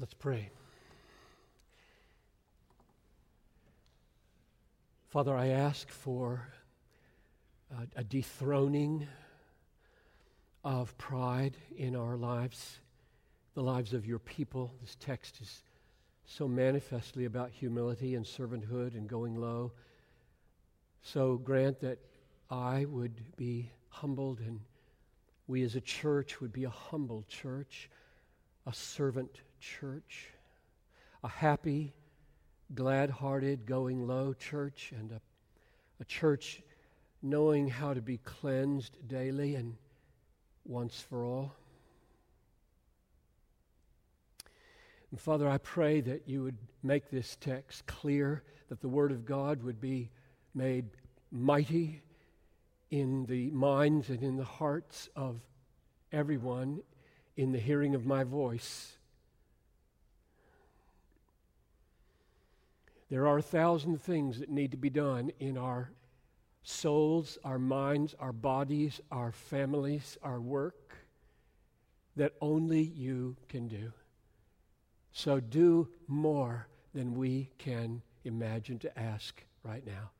Let's 0.00 0.14
pray. 0.14 0.48
Father, 5.08 5.36
I 5.36 5.48
ask 5.48 5.90
for 5.90 6.46
a, 7.76 8.00
a 8.00 8.04
dethroning 8.04 9.08
of 10.62 10.96
pride 10.98 11.56
in 11.76 11.96
our 11.96 12.16
lives, 12.16 12.78
the 13.54 13.62
lives 13.62 13.92
of 13.92 14.06
your 14.06 14.20
people. 14.20 14.72
This 14.80 14.96
text 15.00 15.40
is 15.40 15.64
so 16.26 16.46
manifestly 16.46 17.24
about 17.24 17.50
humility 17.50 18.14
and 18.14 18.24
servanthood 18.24 18.94
and 18.94 19.08
going 19.08 19.34
low. 19.34 19.72
So 21.02 21.38
grant 21.38 21.80
that 21.80 21.98
I 22.48 22.84
would 22.84 23.36
be 23.36 23.72
humbled 23.88 24.38
and 24.38 24.60
we 25.48 25.64
as 25.64 25.74
a 25.74 25.80
church 25.80 26.40
would 26.40 26.52
be 26.52 26.62
a 26.62 26.70
humble 26.70 27.24
church, 27.26 27.90
a 28.64 28.72
servant 28.72 29.40
church, 29.60 30.28
a 31.22 31.28
happy, 31.28 31.94
glad 32.74 33.10
hearted, 33.10 33.66
going 33.66 34.06
low 34.06 34.32
church, 34.34 34.92
and 34.96 35.12
a, 35.12 35.20
a 36.00 36.04
church 36.04 36.62
knowing 37.22 37.68
how 37.68 37.94
to 37.94 38.00
be 38.00 38.18
cleansed 38.18 38.96
daily 39.06 39.54
and 39.54 39.76
once 40.64 41.00
for 41.00 41.24
all. 41.24 41.54
And 45.10 45.20
Father, 45.20 45.48
I 45.48 45.58
pray 45.58 46.00
that 46.02 46.28
you 46.28 46.42
would 46.42 46.58
make 46.82 47.10
this 47.10 47.36
text 47.40 47.86
clear, 47.86 48.42
that 48.68 48.80
the 48.80 48.88
Word 48.88 49.10
of 49.10 49.24
God 49.24 49.62
would 49.62 49.80
be 49.80 50.10
made 50.54 50.86
mighty 51.30 52.02
in 52.90 53.24
the 53.26 53.50
minds 53.50 54.10
and 54.10 54.22
in 54.22 54.36
the 54.36 54.44
hearts 54.44 55.08
of 55.16 55.40
everyone 56.12 56.80
in 57.36 57.52
the 57.52 57.58
hearing 57.58 57.94
of 57.94 58.04
my 58.04 58.24
voice. 58.24 58.97
There 63.10 63.26
are 63.26 63.38
a 63.38 63.42
thousand 63.42 64.02
things 64.02 64.38
that 64.38 64.50
need 64.50 64.70
to 64.72 64.76
be 64.76 64.90
done 64.90 65.32
in 65.40 65.56
our 65.56 65.90
souls, 66.62 67.38
our 67.44 67.58
minds, 67.58 68.14
our 68.20 68.32
bodies, 68.32 69.00
our 69.10 69.32
families, 69.32 70.18
our 70.22 70.40
work 70.40 70.94
that 72.16 72.34
only 72.40 72.82
you 72.82 73.36
can 73.48 73.68
do. 73.68 73.92
So 75.12 75.40
do 75.40 75.88
more 76.06 76.66
than 76.94 77.14
we 77.14 77.50
can 77.58 78.02
imagine 78.24 78.78
to 78.80 78.98
ask 78.98 79.42
right 79.62 79.86
now 79.86 80.10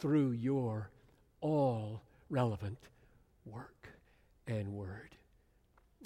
through 0.00 0.32
your 0.32 0.90
all 1.40 2.02
relevant 2.30 2.78
work 3.44 3.88
and 4.46 4.72
word. 4.72 5.16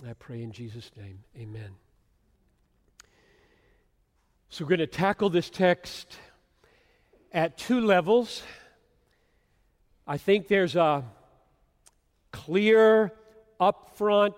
I 0.09 0.15
pray 0.15 0.43
in 0.43 0.53
Jesus' 0.53 0.91
name, 0.97 1.19
amen. 1.37 1.75
So 4.51 4.65
we're 4.65 4.71
going 4.71 4.79
to 4.79 4.87
tackle 4.87 5.29
this 5.29 5.51
text 5.51 6.17
at 7.35 7.59
two 7.59 7.83
levels. 7.83 8.43
I 10.07 10.17
think 10.17 10.49
there's 10.49 10.75
a 10.75 11.05
clear, 12.33 13.13
upfront, 13.61 14.33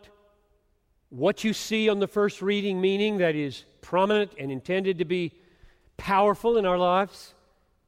what 1.11 1.45
you 1.45 1.53
see 1.53 1.89
on 1.89 2.01
the 2.01 2.09
first 2.09 2.43
reading 2.43 2.81
meaning 2.81 3.19
that 3.19 3.37
is 3.37 3.65
prominent 3.83 4.33
and 4.37 4.51
intended 4.51 4.99
to 4.99 5.05
be 5.05 5.33
powerful 5.97 6.59
in 6.59 6.67
our 6.67 6.77
lives. 6.77 7.33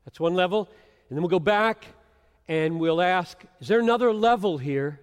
That's 0.05 0.21
one 0.21 0.35
level. 0.35 0.69
And 1.09 1.17
then 1.17 1.23
we'll 1.23 1.29
go 1.29 1.41
back 1.41 1.87
and 2.47 2.79
we'll 2.79 3.03
ask 3.03 3.43
is 3.61 3.67
there 3.67 3.81
another 3.81 4.13
level 4.13 4.59
here? 4.59 5.01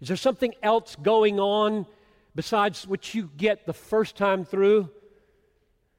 Is 0.00 0.08
there 0.08 0.16
something 0.16 0.52
else 0.64 0.96
going 1.00 1.38
on 1.38 1.86
besides 2.34 2.88
what 2.88 3.14
you 3.14 3.30
get 3.36 3.66
the 3.66 3.72
first 3.72 4.16
time 4.16 4.44
through? 4.44 4.90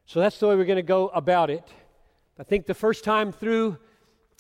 So 0.06 0.20
that's 0.20 0.40
the 0.40 0.48
way 0.48 0.56
we're 0.56 0.66
going 0.66 0.76
to 0.78 0.84
go 0.84 1.08
about 1.10 1.50
it. 1.50 1.68
I 2.38 2.44
think 2.44 2.66
the 2.66 2.74
first 2.74 3.04
time 3.04 3.32
through, 3.32 3.78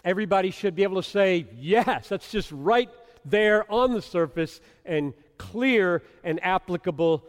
everybody 0.03 0.51
should 0.51 0.75
be 0.75 0.83
able 0.83 1.01
to 1.01 1.07
say, 1.07 1.45
yes, 1.55 2.09
that's 2.09 2.31
just 2.31 2.51
right 2.51 2.89
there 3.23 3.71
on 3.71 3.93
the 3.93 4.01
surface 4.01 4.59
and 4.85 5.13
clear 5.37 6.01
and 6.23 6.43
applicable 6.43 7.23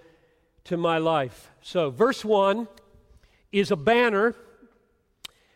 to 0.64 0.76
my 0.76 0.98
life. 0.98 1.50
So, 1.60 1.90
verse 1.90 2.24
1 2.24 2.68
is 3.52 3.70
a 3.70 3.76
banner 3.76 4.34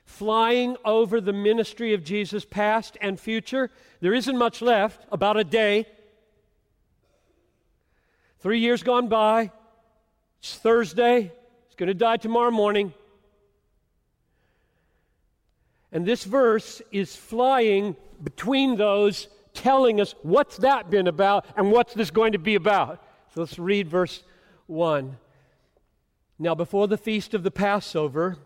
flying 0.04 0.76
over 0.84 1.20
the 1.20 1.32
ministry 1.32 1.94
of 1.94 2.04
Jesus, 2.04 2.44
past 2.44 2.96
and 3.00 3.18
future. 3.18 3.70
There 4.00 4.14
isn't 4.14 4.36
much 4.36 4.62
left, 4.62 5.04
about 5.10 5.36
a 5.36 5.44
day. 5.44 5.86
Three 8.40 8.60
years 8.60 8.82
gone 8.82 9.08
by. 9.08 9.50
It's 10.38 10.56
Thursday 10.56 11.32
going 11.76 11.88
to 11.88 11.94
die 11.94 12.16
tomorrow 12.16 12.50
morning. 12.50 12.92
And 15.92 16.04
this 16.04 16.24
verse 16.24 16.82
is 16.90 17.14
flying 17.14 17.96
between 18.22 18.76
those, 18.76 19.28
telling 19.54 20.00
us 20.00 20.14
what's 20.22 20.56
that 20.58 20.90
been 20.90 21.06
about 21.06 21.46
and 21.56 21.70
what's 21.70 21.94
this 21.94 22.10
going 22.10 22.32
to 22.32 22.38
be 22.38 22.54
about. 22.54 23.02
So 23.34 23.40
let's 23.40 23.58
read 23.58 23.88
verse 23.88 24.22
1. 24.66 25.16
Now, 26.38 26.54
before 26.54 26.86
the 26.88 26.98
feast 26.98 27.34
of 27.34 27.42
the 27.42 27.50
Passover, 27.50 28.36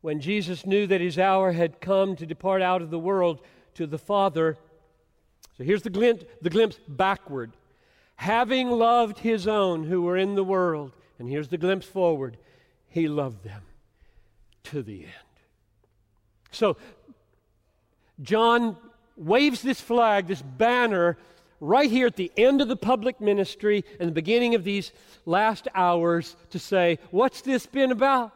when 0.00 0.20
Jesus 0.20 0.64
knew 0.64 0.86
that 0.86 1.00
his 1.00 1.18
hour 1.18 1.52
had 1.52 1.80
come 1.80 2.16
to 2.16 2.24
depart 2.24 2.62
out 2.62 2.80
of 2.80 2.90
the 2.90 2.98
world 2.98 3.40
to 3.74 3.86
the 3.86 3.98
Father, 3.98 4.56
so 5.58 5.64
here's 5.64 5.82
the 5.82 5.90
glint, 5.90 6.24
the 6.40 6.48
glimpse 6.48 6.78
backward. 6.88 7.52
Having 8.16 8.70
loved 8.70 9.18
his 9.18 9.46
own 9.46 9.84
who 9.84 10.00
were 10.02 10.16
in 10.16 10.34
the 10.34 10.44
world, 10.44 10.92
and 11.20 11.28
here's 11.28 11.48
the 11.48 11.58
glimpse 11.58 11.86
forward 11.86 12.38
He 12.88 13.06
loved 13.06 13.44
them 13.44 13.62
to 14.64 14.82
the 14.82 15.02
end. 15.02 15.12
So, 16.50 16.78
John 18.22 18.76
waves 19.16 19.62
this 19.62 19.80
flag, 19.80 20.26
this 20.26 20.42
banner, 20.42 21.18
right 21.60 21.90
here 21.90 22.06
at 22.06 22.16
the 22.16 22.32
end 22.38 22.62
of 22.62 22.68
the 22.68 22.76
public 22.76 23.20
ministry 23.20 23.84
and 24.00 24.08
the 24.08 24.14
beginning 24.14 24.54
of 24.54 24.64
these 24.64 24.92
last 25.26 25.68
hours 25.74 26.36
to 26.50 26.58
say, 26.58 26.98
What's 27.10 27.42
this 27.42 27.66
been 27.66 27.92
about? 27.92 28.32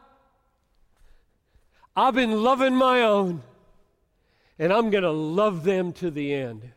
I've 1.95 2.13
been 2.13 2.43
loving 2.43 2.75
my 2.75 3.01
own, 3.01 3.41
and 4.59 4.71
I'm 4.71 4.91
going 4.91 5.03
to 5.03 5.11
love 5.11 5.63
them 5.63 5.91
to 5.93 6.11
the 6.11 6.33
end. 6.33 6.71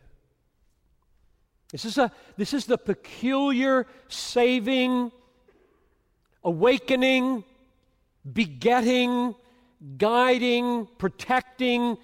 This 1.71 1.85
is, 1.85 1.99
a, 1.99 2.11
this 2.35 2.55
is 2.55 2.65
the 2.65 2.79
peculiar 2.79 3.85
saving 4.07 5.11
awakening, 6.43 7.43
begetting, 8.31 9.35
guiding, 9.97 10.87
protecting, 10.97 11.97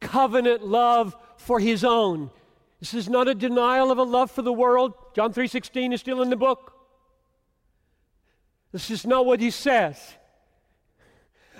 covenant 0.00 0.66
love 0.66 1.16
for 1.36 1.60
his 1.60 1.84
own. 1.84 2.30
This 2.80 2.94
is 2.94 3.08
not 3.08 3.28
a 3.28 3.34
denial 3.34 3.90
of 3.90 3.98
a 3.98 4.02
love 4.02 4.30
for 4.30 4.42
the 4.42 4.52
world. 4.52 4.92
John 5.14 5.32
3:16 5.32 5.92
is 5.92 6.00
still 6.00 6.22
in 6.22 6.30
the 6.30 6.36
book. 6.36 6.72
This 8.72 8.90
is 8.90 9.06
not 9.06 9.24
what 9.24 9.40
he 9.40 9.50
says. 9.50 10.16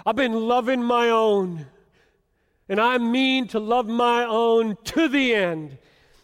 I've 0.05 0.17
been 0.17 0.49
loving 0.49 0.83
my 0.83 1.09
own, 1.09 1.67
and 2.69 2.81
I 2.81 2.99
mean 2.99 3.47
to 3.49 3.61
love 3.61 3.87
my 3.87 4.25
own 4.25 4.77
to 4.85 5.09
the 5.09 5.35
end, 5.35 5.79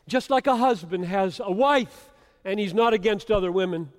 just 0.06 0.28
like 0.28 0.46
a 0.46 0.56
husband 0.56 1.04
has 1.06 1.40
a 1.40 1.50
wife, 1.50 2.10
and 2.44 2.58
he's 2.60 2.74
not 2.74 2.92
against 2.92 3.30
other 3.30 3.52
women. 3.52 3.92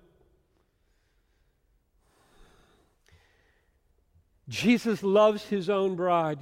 Jesus 4.50 5.04
loves 5.04 5.44
his 5.44 5.70
own 5.70 5.96
bride. 5.96 6.40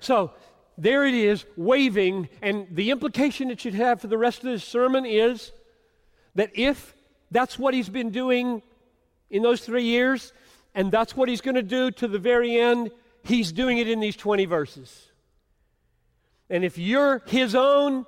So, 0.00 0.32
there 0.78 1.06
it 1.06 1.14
is, 1.14 1.44
waving, 1.56 2.28
and 2.42 2.66
the 2.70 2.90
implication 2.90 3.50
it 3.50 3.60
should 3.60 3.74
have 3.74 4.00
for 4.00 4.08
the 4.08 4.18
rest 4.18 4.38
of 4.38 4.44
this 4.44 4.62
sermon 4.62 5.06
is 5.06 5.52
that 6.34 6.50
if 6.54 6.94
that's 7.30 7.58
what 7.58 7.72
he's 7.72 7.88
been 7.88 8.10
doing 8.10 8.62
in 9.30 9.42
those 9.42 9.62
three 9.62 9.84
years, 9.84 10.32
and 10.74 10.92
that's 10.92 11.16
what 11.16 11.28
he's 11.28 11.40
going 11.40 11.54
to 11.54 11.62
do 11.62 11.90
to 11.92 12.06
the 12.06 12.18
very 12.18 12.58
end, 12.58 12.90
he's 13.24 13.52
doing 13.52 13.78
it 13.78 13.88
in 13.88 14.00
these 14.00 14.16
20 14.16 14.44
verses. 14.44 15.08
And 16.50 16.64
if 16.64 16.76
you're 16.78 17.22
his 17.26 17.54
own, 17.54 18.06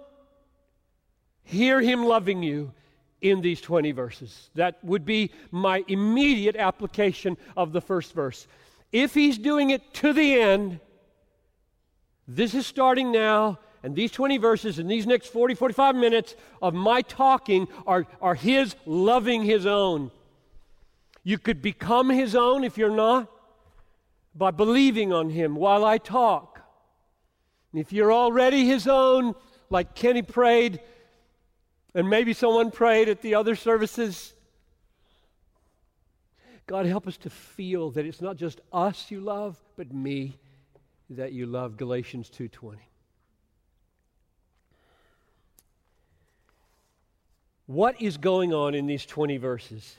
hear 1.42 1.80
him 1.80 2.04
loving 2.04 2.42
you 2.42 2.72
in 3.20 3.40
these 3.40 3.60
20 3.60 3.92
verses. 3.92 4.50
That 4.54 4.82
would 4.84 5.04
be 5.04 5.32
my 5.50 5.84
immediate 5.88 6.56
application 6.56 7.36
of 7.56 7.72
the 7.72 7.80
first 7.80 8.14
verse. 8.14 8.46
If 8.92 9.14
he's 9.14 9.38
doing 9.38 9.70
it 9.70 9.94
to 9.94 10.12
the 10.12 10.40
end, 10.40 10.80
this 12.26 12.54
is 12.54 12.66
starting 12.66 13.10
now, 13.10 13.58
and 13.82 13.94
these 13.94 14.10
20 14.12 14.38
verses 14.38 14.78
and 14.78 14.90
these 14.90 15.06
next 15.06 15.28
40, 15.28 15.54
45 15.54 15.96
minutes 15.96 16.36
of 16.60 16.74
my 16.74 17.02
talking 17.02 17.68
are, 17.86 18.06
are 18.20 18.34
his 18.34 18.76
loving 18.86 19.42
his 19.42 19.66
own. 19.66 20.10
You 21.22 21.38
could 21.38 21.60
become 21.60 22.08
his 22.10 22.34
own 22.34 22.64
if 22.64 22.78
you're 22.78 22.90
not 22.90 23.30
by 24.34 24.50
believing 24.50 25.12
on 25.12 25.30
him 25.30 25.56
while 25.56 25.84
I 25.84 25.98
talk. 25.98 26.60
And 27.72 27.80
if 27.80 27.92
you're 27.92 28.12
already 28.12 28.66
his 28.66 28.86
own, 28.86 29.34
like 29.68 29.94
Kenny 29.94 30.22
prayed, 30.22 30.80
and 31.94 32.08
maybe 32.08 32.32
someone 32.32 32.70
prayed 32.70 33.08
at 33.08 33.22
the 33.22 33.34
other 33.34 33.56
services. 33.56 34.34
God, 36.66 36.86
help 36.86 37.06
us 37.06 37.16
to 37.18 37.30
feel 37.30 37.90
that 37.92 38.04
it's 38.04 38.20
not 38.20 38.36
just 38.36 38.60
us 38.72 39.10
you 39.10 39.20
love, 39.20 39.56
but 39.76 39.92
me 39.92 40.38
that 41.10 41.32
you 41.32 41.46
love. 41.46 41.76
Galatians 41.76 42.28
2:20. 42.28 42.78
What 47.66 48.00
is 48.00 48.16
going 48.16 48.54
on 48.54 48.74
in 48.74 48.86
these 48.86 49.04
20 49.04 49.36
verses? 49.36 49.96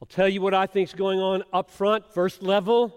I'll 0.00 0.06
tell 0.06 0.28
you 0.28 0.42
what 0.42 0.52
I 0.52 0.66
think 0.66 0.88
is 0.88 0.94
going 0.94 1.20
on 1.20 1.42
up 1.52 1.70
front, 1.70 2.12
first 2.12 2.42
level. 2.42 2.92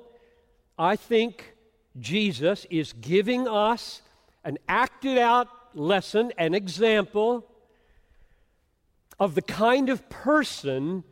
I 0.77 0.95
think 0.95 1.55
Jesus 1.99 2.65
is 2.69 2.93
giving 2.93 3.47
us 3.47 4.01
an 4.43 4.57
acted 4.67 5.17
out 5.17 5.47
lesson, 5.75 6.31
an 6.37 6.53
example 6.53 7.45
of 9.19 9.35
the 9.35 9.41
kind 9.41 9.89
of 9.89 10.09
person 10.09 11.03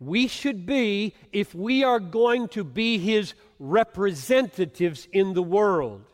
we 0.00 0.28
should 0.28 0.64
be 0.66 1.14
if 1.32 1.54
we 1.54 1.82
are 1.84 2.00
going 2.00 2.48
to 2.48 2.62
be 2.62 2.98
his 2.98 3.34
representatives 3.58 5.08
in 5.12 5.34
the 5.34 5.42
world. 5.42 6.04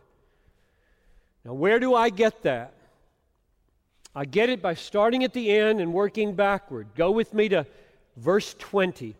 Now, 1.44 1.52
where 1.52 1.78
do 1.78 1.94
I 1.94 2.08
get 2.08 2.42
that? 2.42 2.72
I 4.14 4.24
get 4.24 4.48
it 4.48 4.62
by 4.62 4.74
starting 4.74 5.24
at 5.24 5.32
the 5.32 5.50
end 5.50 5.80
and 5.80 5.92
working 5.92 6.34
backward. 6.34 6.88
Go 6.94 7.10
with 7.10 7.34
me 7.34 7.48
to 7.50 7.66
verse 8.16 8.54
20. 8.58 9.16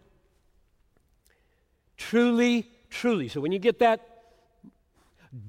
Truly, 1.97 2.71
truly. 2.89 3.29
So 3.29 3.41
when 3.41 3.53
you 3.53 3.59
get 3.59 3.81
that 3.81 4.09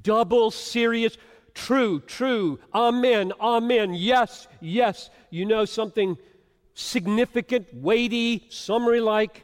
double 0.02 0.52
serious, 0.52 1.18
true, 1.56 2.00
true, 2.02 2.60
amen, 2.74 3.34
amen, 3.40 3.96
yes, 3.96 4.48
yes, 4.62 5.10
you 5.32 5.46
know 5.46 5.66
something 5.66 6.18
significant, 6.76 7.74
weighty, 7.74 8.46
summary 8.50 9.02
like 9.02 9.44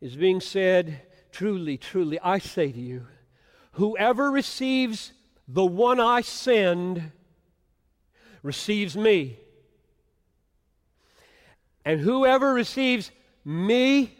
is 0.00 0.16
being 0.16 0.40
said. 0.40 1.02
Truly, 1.30 1.76
truly, 1.76 2.18
I 2.18 2.38
say 2.38 2.72
to 2.72 2.80
you, 2.80 3.06
whoever 3.72 4.30
receives 4.30 5.12
the 5.46 5.64
one 5.64 6.00
I 6.00 6.22
send 6.22 7.12
receives 8.42 8.96
me. 8.96 9.38
And 11.84 12.00
whoever 12.00 12.52
receives 12.52 13.10
me 13.44 14.16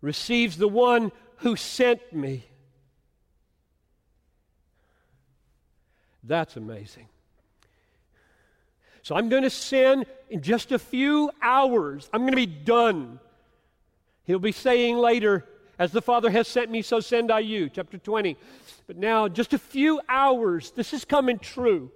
receives 0.00 0.56
the 0.56 0.68
one 0.68 1.12
who 1.36 1.56
sent 1.56 2.12
me. 2.12 2.44
That's 6.22 6.56
amazing. 6.56 7.06
So 9.02 9.14
I'm 9.16 9.28
going 9.28 9.42
to 9.42 9.50
send 9.50 10.06
in 10.28 10.42
just 10.42 10.72
a 10.72 10.78
few 10.78 11.30
hours. 11.40 12.08
I'm 12.12 12.20
going 12.20 12.32
to 12.32 12.36
be 12.36 12.46
done. 12.46 13.18
He'll 14.24 14.38
be 14.38 14.52
saying 14.52 14.98
later, 14.98 15.46
as 15.78 15.92
the 15.92 16.02
Father 16.02 16.30
has 16.30 16.46
sent 16.46 16.70
me, 16.70 16.82
so 16.82 17.00
send 17.00 17.30
I 17.30 17.40
you, 17.40 17.70
chapter 17.70 17.96
20. 17.96 18.36
But 18.86 18.96
now, 18.98 19.28
just 19.28 19.54
a 19.54 19.58
few 19.58 20.00
hours, 20.08 20.72
this 20.72 20.92
is 20.92 21.04
coming 21.04 21.38
true 21.38 21.90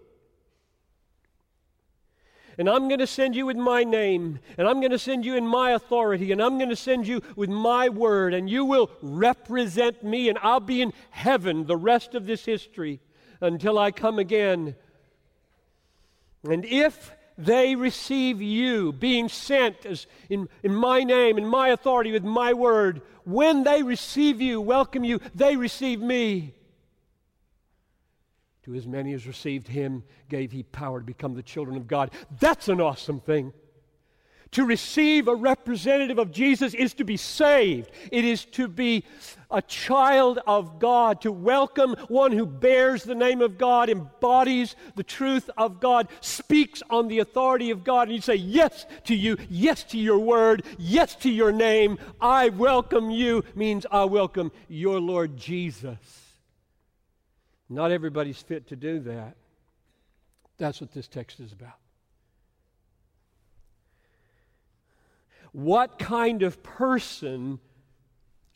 and 2.58 2.68
I'm 2.68 2.88
going 2.88 3.00
to 3.00 3.06
send 3.06 3.34
you 3.34 3.46
with 3.46 3.56
my 3.56 3.84
name, 3.84 4.38
and 4.56 4.68
I'm 4.68 4.80
going 4.80 4.92
to 4.92 4.98
send 4.98 5.24
you 5.24 5.36
in 5.36 5.46
my 5.46 5.72
authority, 5.72 6.32
and 6.32 6.42
I'm 6.42 6.58
going 6.58 6.70
to 6.70 6.76
send 6.76 7.06
you 7.06 7.20
with 7.36 7.50
my 7.50 7.88
word, 7.88 8.34
and 8.34 8.48
you 8.48 8.64
will 8.64 8.90
represent 9.02 10.02
me, 10.02 10.28
and 10.28 10.38
I'll 10.42 10.60
be 10.60 10.82
in 10.82 10.92
heaven 11.10 11.66
the 11.66 11.76
rest 11.76 12.14
of 12.14 12.26
this 12.26 12.44
history 12.44 13.00
until 13.44 13.78
I 13.78 13.90
come 13.90 14.18
again. 14.18 14.74
And 16.48 16.64
if 16.64 17.12
they 17.36 17.74
receive 17.74 18.40
you, 18.40 18.92
being 18.92 19.28
sent 19.28 19.84
as 19.86 20.06
in, 20.28 20.48
in 20.62 20.74
my 20.74 21.02
name, 21.02 21.38
in 21.38 21.46
my 21.46 21.68
authority, 21.68 22.12
with 22.12 22.24
my 22.24 22.52
word, 22.52 23.02
when 23.24 23.64
they 23.64 23.82
receive 23.82 24.40
you, 24.40 24.60
welcome 24.60 25.04
you, 25.04 25.20
they 25.34 25.56
receive 25.56 26.00
me. 26.00 26.54
To 28.64 28.74
as 28.74 28.86
many 28.86 29.12
as 29.12 29.26
received 29.26 29.68
him, 29.68 30.04
gave 30.28 30.52
he 30.52 30.62
power 30.62 31.00
to 31.00 31.04
become 31.04 31.34
the 31.34 31.42
children 31.42 31.76
of 31.76 31.86
God. 31.86 32.10
That's 32.40 32.68
an 32.68 32.80
awesome 32.80 33.20
thing. 33.20 33.52
To 34.54 34.64
receive 34.64 35.26
a 35.26 35.34
representative 35.34 36.20
of 36.20 36.30
Jesus 36.30 36.74
is 36.74 36.94
to 36.94 37.04
be 37.04 37.16
saved. 37.16 37.90
It 38.12 38.24
is 38.24 38.44
to 38.46 38.68
be 38.68 39.04
a 39.50 39.60
child 39.60 40.38
of 40.46 40.78
God, 40.78 41.20
to 41.22 41.32
welcome 41.32 41.96
one 42.06 42.30
who 42.30 42.46
bears 42.46 43.02
the 43.02 43.16
name 43.16 43.40
of 43.40 43.58
God, 43.58 43.90
embodies 43.90 44.76
the 44.94 45.02
truth 45.02 45.50
of 45.56 45.80
God, 45.80 46.06
speaks 46.20 46.84
on 46.88 47.08
the 47.08 47.18
authority 47.18 47.70
of 47.70 47.82
God, 47.82 48.06
and 48.06 48.14
you 48.14 48.20
say, 48.20 48.36
Yes 48.36 48.86
to 49.04 49.14
you, 49.16 49.36
yes 49.50 49.82
to 49.84 49.98
your 49.98 50.20
word, 50.20 50.64
yes 50.78 51.16
to 51.16 51.30
your 51.30 51.50
name. 51.50 51.98
I 52.20 52.50
welcome 52.50 53.10
you 53.10 53.42
means 53.56 53.86
I 53.90 54.04
welcome 54.04 54.52
your 54.68 55.00
Lord 55.00 55.36
Jesus. 55.36 55.98
Not 57.68 57.90
everybody's 57.90 58.40
fit 58.40 58.68
to 58.68 58.76
do 58.76 59.00
that. 59.00 59.34
That's 60.58 60.80
what 60.80 60.92
this 60.92 61.08
text 61.08 61.40
is 61.40 61.50
about. 61.50 61.83
What 65.54 66.00
kind 66.00 66.42
of 66.42 66.64
person 66.64 67.60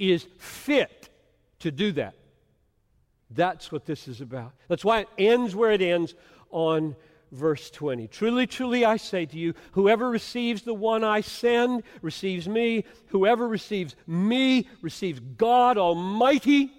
is 0.01 0.27
fit 0.39 1.09
to 1.61 1.71
do 1.71 1.93
that? 1.93 2.17
That's 3.31 3.71
what 3.71 3.87
this 3.87 4.09
is 4.09 4.21
about. 4.21 4.53
That's 4.67 4.85
why 4.85 5.03
it 5.03 5.09
ends 5.17 5.55
where 5.55 5.71
it 5.71 5.81
ends 5.81 6.17
on 6.51 6.97
verse 7.31 7.71
20. 7.71 8.09
Truly, 8.09 8.49
truly, 8.49 8.85
I 8.85 8.97
say 8.97 9.27
to 9.27 9.39
you, 9.39 9.55
whoever 9.73 10.11
receives 10.11 10.63
the 10.63 10.75
one 10.75 11.05
I 11.05 11.21
send 11.21 11.85
receives 12.03 12.49
me. 12.49 12.85
Whoever 13.11 13.47
receives 13.47 13.95
me 14.09 14.67
receives 14.83 15.21
God 15.21 15.79
Almighty. 15.79 16.73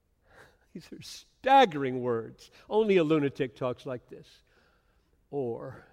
These 0.74 0.88
are 0.92 1.02
staggering 1.02 2.02
words. 2.02 2.50
Only 2.68 2.96
a 2.96 3.04
lunatic 3.04 3.54
talks 3.54 3.86
like 3.86 4.08
this. 4.08 4.26
Or 5.30 5.84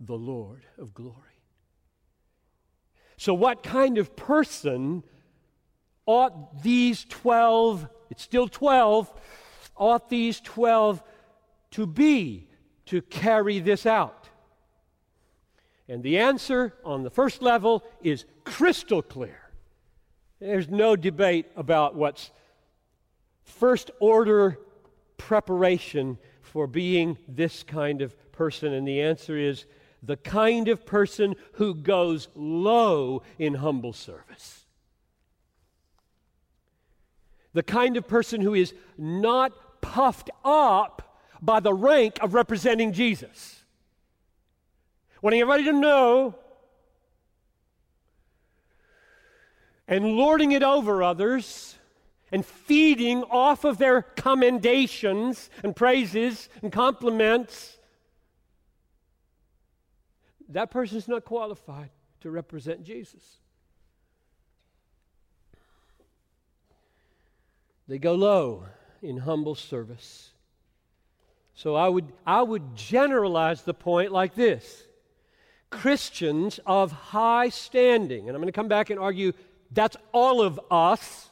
the 0.00 0.18
Lord 0.18 0.64
of 0.76 0.92
glory. 0.92 1.14
So, 3.20 3.34
what 3.34 3.62
kind 3.62 3.98
of 3.98 4.16
person 4.16 5.04
ought 6.06 6.62
these 6.62 7.04
12, 7.04 7.86
it's 8.08 8.22
still 8.22 8.48
12, 8.48 9.12
ought 9.76 10.08
these 10.08 10.40
12 10.40 11.02
to 11.72 11.86
be 11.86 12.48
to 12.86 13.02
carry 13.02 13.58
this 13.58 13.84
out? 13.84 14.30
And 15.86 16.02
the 16.02 16.16
answer 16.16 16.72
on 16.82 17.02
the 17.02 17.10
first 17.10 17.42
level 17.42 17.84
is 18.00 18.24
crystal 18.44 19.02
clear. 19.02 19.50
There's 20.40 20.70
no 20.70 20.96
debate 20.96 21.44
about 21.56 21.94
what's 21.94 22.30
first 23.42 23.90
order 24.00 24.58
preparation 25.18 26.16
for 26.40 26.66
being 26.66 27.18
this 27.28 27.64
kind 27.64 28.00
of 28.00 28.16
person? 28.32 28.72
And 28.72 28.88
the 28.88 29.02
answer 29.02 29.36
is 29.36 29.66
the 30.02 30.16
kind 30.16 30.68
of 30.68 30.86
person 30.86 31.36
who 31.54 31.74
goes 31.74 32.28
low 32.34 33.22
in 33.38 33.54
humble 33.54 33.92
service. 33.92 34.64
The 37.52 37.62
kind 37.62 37.96
of 37.96 38.06
person 38.06 38.40
who 38.40 38.54
is 38.54 38.72
not 38.96 39.52
puffed 39.80 40.30
up 40.44 41.18
by 41.42 41.60
the 41.60 41.74
rank 41.74 42.18
of 42.20 42.34
representing 42.34 42.92
Jesus. 42.92 43.62
Wanting 45.22 45.40
everybody 45.40 45.64
to 45.64 45.72
know 45.72 46.34
and 49.88 50.16
lording 50.16 50.52
it 50.52 50.62
over 50.62 51.02
others 51.02 51.76
and 52.32 52.46
feeding 52.46 53.24
off 53.24 53.64
of 53.64 53.78
their 53.78 54.02
commendations 54.02 55.50
and 55.64 55.74
praises 55.74 56.48
and 56.62 56.70
compliments, 56.70 57.76
that 60.50 60.70
person 60.70 60.98
is 60.98 61.08
not 61.08 61.24
qualified 61.24 61.90
to 62.20 62.30
represent 62.30 62.84
Jesus. 62.84 63.22
They 67.88 67.98
go 67.98 68.14
low 68.14 68.66
in 69.02 69.18
humble 69.18 69.54
service. 69.54 70.30
So 71.54 71.74
I 71.74 71.88
would, 71.88 72.12
I 72.26 72.42
would 72.42 72.76
generalize 72.76 73.62
the 73.62 73.74
point 73.74 74.12
like 74.12 74.34
this 74.34 74.84
Christians 75.70 76.60
of 76.66 76.92
high 76.92 77.48
standing, 77.48 78.28
and 78.28 78.30
I'm 78.30 78.40
going 78.40 78.46
to 78.46 78.52
come 78.52 78.68
back 78.68 78.90
and 78.90 78.98
argue 78.98 79.32
that's 79.72 79.96
all 80.12 80.42
of 80.42 80.60
us 80.70 81.30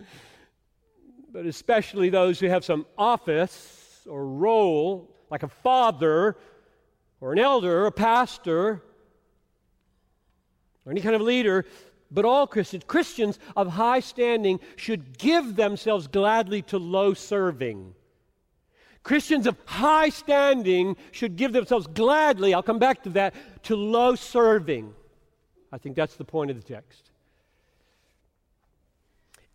but 1.32 1.46
especially 1.46 2.10
those 2.10 2.40
who 2.40 2.48
have 2.48 2.64
some 2.64 2.86
office 2.96 4.06
or 4.08 4.26
role, 4.26 5.14
like 5.30 5.42
a 5.42 5.48
father 5.48 6.36
or 7.20 7.32
an 7.32 7.38
elder, 7.38 7.86
a 7.86 7.92
pastor, 7.92 8.82
or 10.84 10.92
any 10.92 11.00
kind 11.00 11.14
of 11.14 11.20
leader, 11.20 11.66
but 12.10 12.24
all 12.24 12.46
Christians, 12.46 12.84
Christians 12.86 13.38
of 13.56 13.68
high 13.68 14.00
standing, 14.00 14.60
should 14.76 15.18
give 15.18 15.56
themselves 15.56 16.06
gladly 16.06 16.62
to 16.62 16.78
low 16.78 17.14
serving. 17.14 17.94
Christians 19.02 19.46
of 19.46 19.56
high 19.64 20.08
standing 20.08 20.96
should 21.12 21.36
give 21.36 21.52
themselves 21.52 21.86
gladly, 21.86 22.52
I'll 22.52 22.62
come 22.62 22.78
back 22.78 23.02
to 23.04 23.10
that, 23.10 23.34
to 23.64 23.76
low 23.76 24.14
serving. 24.14 24.92
I 25.72 25.78
think 25.78 25.96
that's 25.96 26.16
the 26.16 26.24
point 26.24 26.50
of 26.50 26.56
the 26.56 26.62
text. 26.62 27.10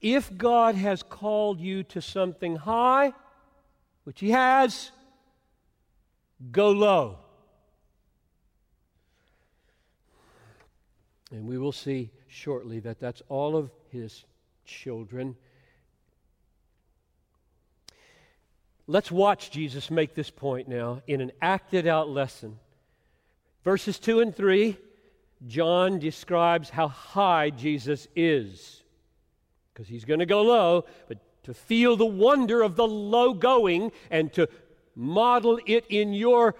If 0.01 0.35
God 0.37 0.75
has 0.75 1.03
called 1.03 1.59
you 1.59 1.83
to 1.83 2.01
something 2.01 2.55
high, 2.55 3.13
which 4.03 4.19
He 4.19 4.31
has, 4.31 4.91
go 6.51 6.71
low. 6.71 7.19
And 11.31 11.47
we 11.47 11.57
will 11.57 11.71
see 11.71 12.11
shortly 12.27 12.79
that 12.81 12.99
that's 12.99 13.21
all 13.29 13.55
of 13.55 13.71
His 13.91 14.25
children. 14.65 15.35
Let's 18.87 19.11
watch 19.11 19.49
Jesus 19.49 19.89
make 19.89 20.13
this 20.13 20.29
point 20.29 20.67
now 20.67 21.01
in 21.07 21.21
an 21.21 21.31
acted 21.41 21.87
out 21.87 22.09
lesson. 22.09 22.59
Verses 23.63 23.97
2 23.97 24.19
and 24.19 24.35
3, 24.35 24.77
John 25.47 25.97
describes 25.97 26.69
how 26.69 26.87
high 26.87 27.49
Jesus 27.49 28.07
is. 28.15 28.83
Because 29.73 29.87
he's 29.87 30.05
going 30.05 30.19
to 30.19 30.27
go 30.27 30.43
low, 30.43 30.85
but 31.07 31.17
to 31.43 31.53
feel 31.53 31.95
the 31.95 32.05
wonder 32.05 32.61
of 32.61 32.75
the 32.75 32.87
low 32.87 33.33
going 33.33 33.91
and 34.11 34.31
to 34.33 34.47
model 34.95 35.59
it 35.65 35.85
in 35.89 36.13
your 36.13 36.55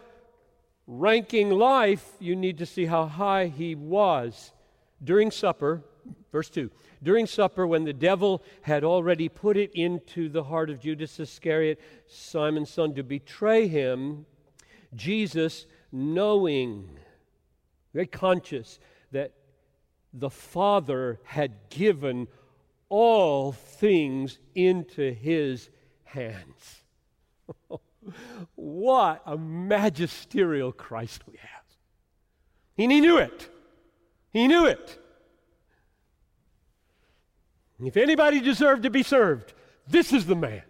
ranking 0.88 1.51
life, 1.51 2.12
you 2.19 2.36
need 2.36 2.57
to 2.57 2.65
see 2.65 2.86
how 2.86 3.05
high 3.05 3.48
he 3.48 3.75
was. 3.75 4.51
During 5.04 5.32
supper, 5.32 5.84
verse 6.32 6.50
2 6.50 6.72
during 7.06 7.28
supper, 7.28 7.68
when 7.68 7.84
the 7.84 7.94
devil 7.94 8.42
had 8.64 8.84
already 8.84 9.30
put 9.30 9.56
it 9.58 9.72
into 9.75 10.28
the 10.28 10.44
heart 10.44 10.72
of 10.72 10.80
Judas 10.80 11.20
Iscariot, 11.20 11.80
Simon's 12.08 12.72
son, 12.72 12.96
to 12.96 13.04
betray 13.04 13.68
him, 13.68 14.25
Jesus, 14.96 15.68
knowing, 15.92 16.90
very 17.94 18.08
conscious 18.08 18.80
that 19.12 19.34
the 20.14 20.32
Father 20.32 21.20
had 21.25 21.70
given 21.70 22.28
all 22.90 23.52
things 23.52 24.40
into 24.56 25.14
his 25.14 25.70
hands. 26.06 26.84
what 28.56 29.22
a 29.28 29.38
magisterial 29.38 30.72
Christ 30.72 31.22
we 31.28 31.38
have. 31.38 31.64
And 32.80 32.92
he 32.92 33.00
knew 33.00 33.18
it. 33.18 33.50
He 34.36 34.50
knew 34.50 34.65
it. 34.65 35.00
If 37.82 37.96
anybody 37.96 38.42
deserved 38.42 38.84
to 38.84 38.89
be 38.89 39.01
served, 39.01 39.54
this 39.88 40.12
is 40.12 40.25
the 40.25 40.36
man. 40.36 40.63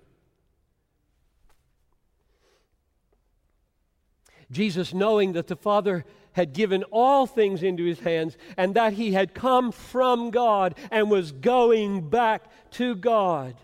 Jesus, 4.52 4.94
knowing 4.94 5.34
that 5.34 5.48
the 5.48 5.56
Father 5.56 6.06
had 6.34 6.54
given 6.54 6.84
all 6.92 7.26
things 7.26 7.64
into 7.64 7.84
his 7.84 8.02
hands 8.02 8.38
and 8.56 8.76
that 8.76 8.94
he 8.94 9.14
had 9.14 9.34
come 9.34 9.72
from 9.72 10.30
God 10.30 10.76
and 10.92 11.10
was 11.10 11.32
going 11.32 12.08
back 12.08 12.44
to 12.74 12.94
God. 12.94 13.56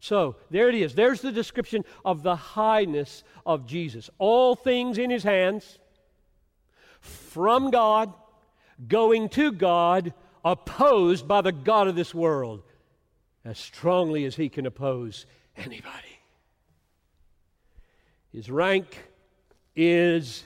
So, 0.00 0.34
there 0.50 0.68
it 0.68 0.74
is. 0.74 0.96
There's 0.96 1.20
the 1.20 1.30
description 1.30 1.84
of 2.04 2.24
the 2.24 2.34
highness 2.34 3.22
of 3.46 3.64
Jesus. 3.64 4.10
All 4.18 4.56
things 4.56 4.98
in 4.98 5.08
his 5.08 5.22
hands, 5.22 5.78
from 6.98 7.70
God, 7.70 8.12
going 8.88 9.28
to 9.30 9.52
God, 9.52 10.12
opposed 10.44 11.26
by 11.26 11.40
the 11.40 11.52
God 11.52 11.88
of 11.88 11.96
this 11.96 12.14
world 12.14 12.62
as 13.44 13.58
strongly 13.58 14.24
as 14.24 14.34
he 14.34 14.48
can 14.48 14.66
oppose 14.66 15.24
anybody. 15.56 16.20
His 18.32 18.50
rank 18.50 19.04
is 19.74 20.44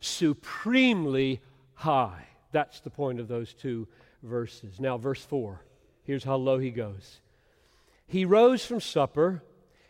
supremely 0.00 1.40
high. 1.74 2.26
That's 2.52 2.80
the 2.80 2.90
point 2.90 3.20
of 3.20 3.28
those 3.28 3.52
two 3.52 3.88
verses. 4.22 4.80
Now, 4.80 4.96
verse 4.96 5.24
4. 5.24 5.60
Here's 6.04 6.24
how 6.24 6.36
low 6.36 6.58
he 6.58 6.70
goes. 6.70 7.20
He 8.06 8.24
rose 8.24 8.64
from 8.64 8.80
supper. 8.80 9.42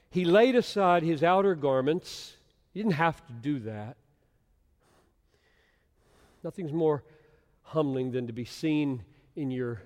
He 0.08 0.24
laid 0.24 0.56
aside 0.56 1.02
his 1.02 1.22
outer 1.22 1.54
garments. 1.54 2.36
He 2.72 2.80
didn't 2.80 2.94
have 2.94 3.24
to 3.26 3.32
do 3.34 3.58
that. 3.60 3.96
Nothing's 6.42 6.72
more 6.72 7.04
humbling 7.66 8.12
than 8.12 8.26
to 8.26 8.32
be 8.32 8.44
seen 8.44 9.04
in 9.34 9.50
your 9.50 9.82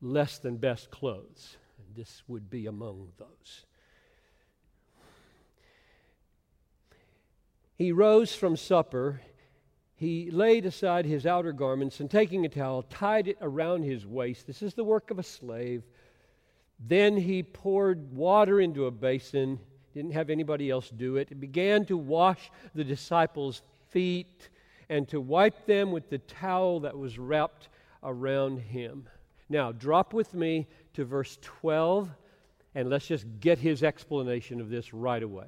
less 0.00 0.38
than 0.38 0.56
best 0.56 0.90
clothes 0.90 1.56
this 1.96 2.22
would 2.28 2.50
be 2.50 2.66
among 2.66 3.08
those. 3.18 3.66
He 7.76 7.92
rose 7.92 8.34
from 8.34 8.56
supper. 8.56 9.20
He 9.96 10.30
laid 10.30 10.66
aside 10.66 11.04
his 11.04 11.26
outer 11.26 11.52
garments 11.52 12.00
and 12.00 12.10
taking 12.10 12.44
a 12.44 12.48
towel, 12.48 12.82
tied 12.82 13.28
it 13.28 13.38
around 13.40 13.82
his 13.82 14.06
waist. 14.06 14.46
This 14.46 14.62
is 14.62 14.74
the 14.74 14.84
work 14.84 15.10
of 15.10 15.18
a 15.18 15.22
slave. 15.22 15.82
Then 16.78 17.16
he 17.16 17.42
poured 17.42 18.12
water 18.12 18.60
into 18.60 18.86
a 18.86 18.90
basin, 18.90 19.58
didn't 19.92 20.12
have 20.12 20.30
anybody 20.30 20.70
else 20.70 20.88
do 20.90 21.16
it. 21.16 21.28
He 21.28 21.34
began 21.34 21.84
to 21.86 21.96
wash 21.96 22.50
the 22.74 22.84
disciples' 22.84 23.62
feet 23.88 24.48
and 24.90 25.08
to 25.08 25.20
wipe 25.20 25.66
them 25.66 25.92
with 25.92 26.10
the 26.10 26.18
towel 26.18 26.80
that 26.80 26.98
was 26.98 27.16
wrapped 27.16 27.68
around 28.02 28.58
him. 28.58 29.08
Now, 29.48 29.70
drop 29.70 30.12
with 30.12 30.34
me 30.34 30.66
to 30.94 31.04
verse 31.04 31.38
12, 31.40 32.10
and 32.74 32.90
let's 32.90 33.06
just 33.06 33.24
get 33.38 33.58
his 33.60 33.84
explanation 33.84 34.60
of 34.60 34.68
this 34.68 34.92
right 34.92 35.22
away. 35.22 35.46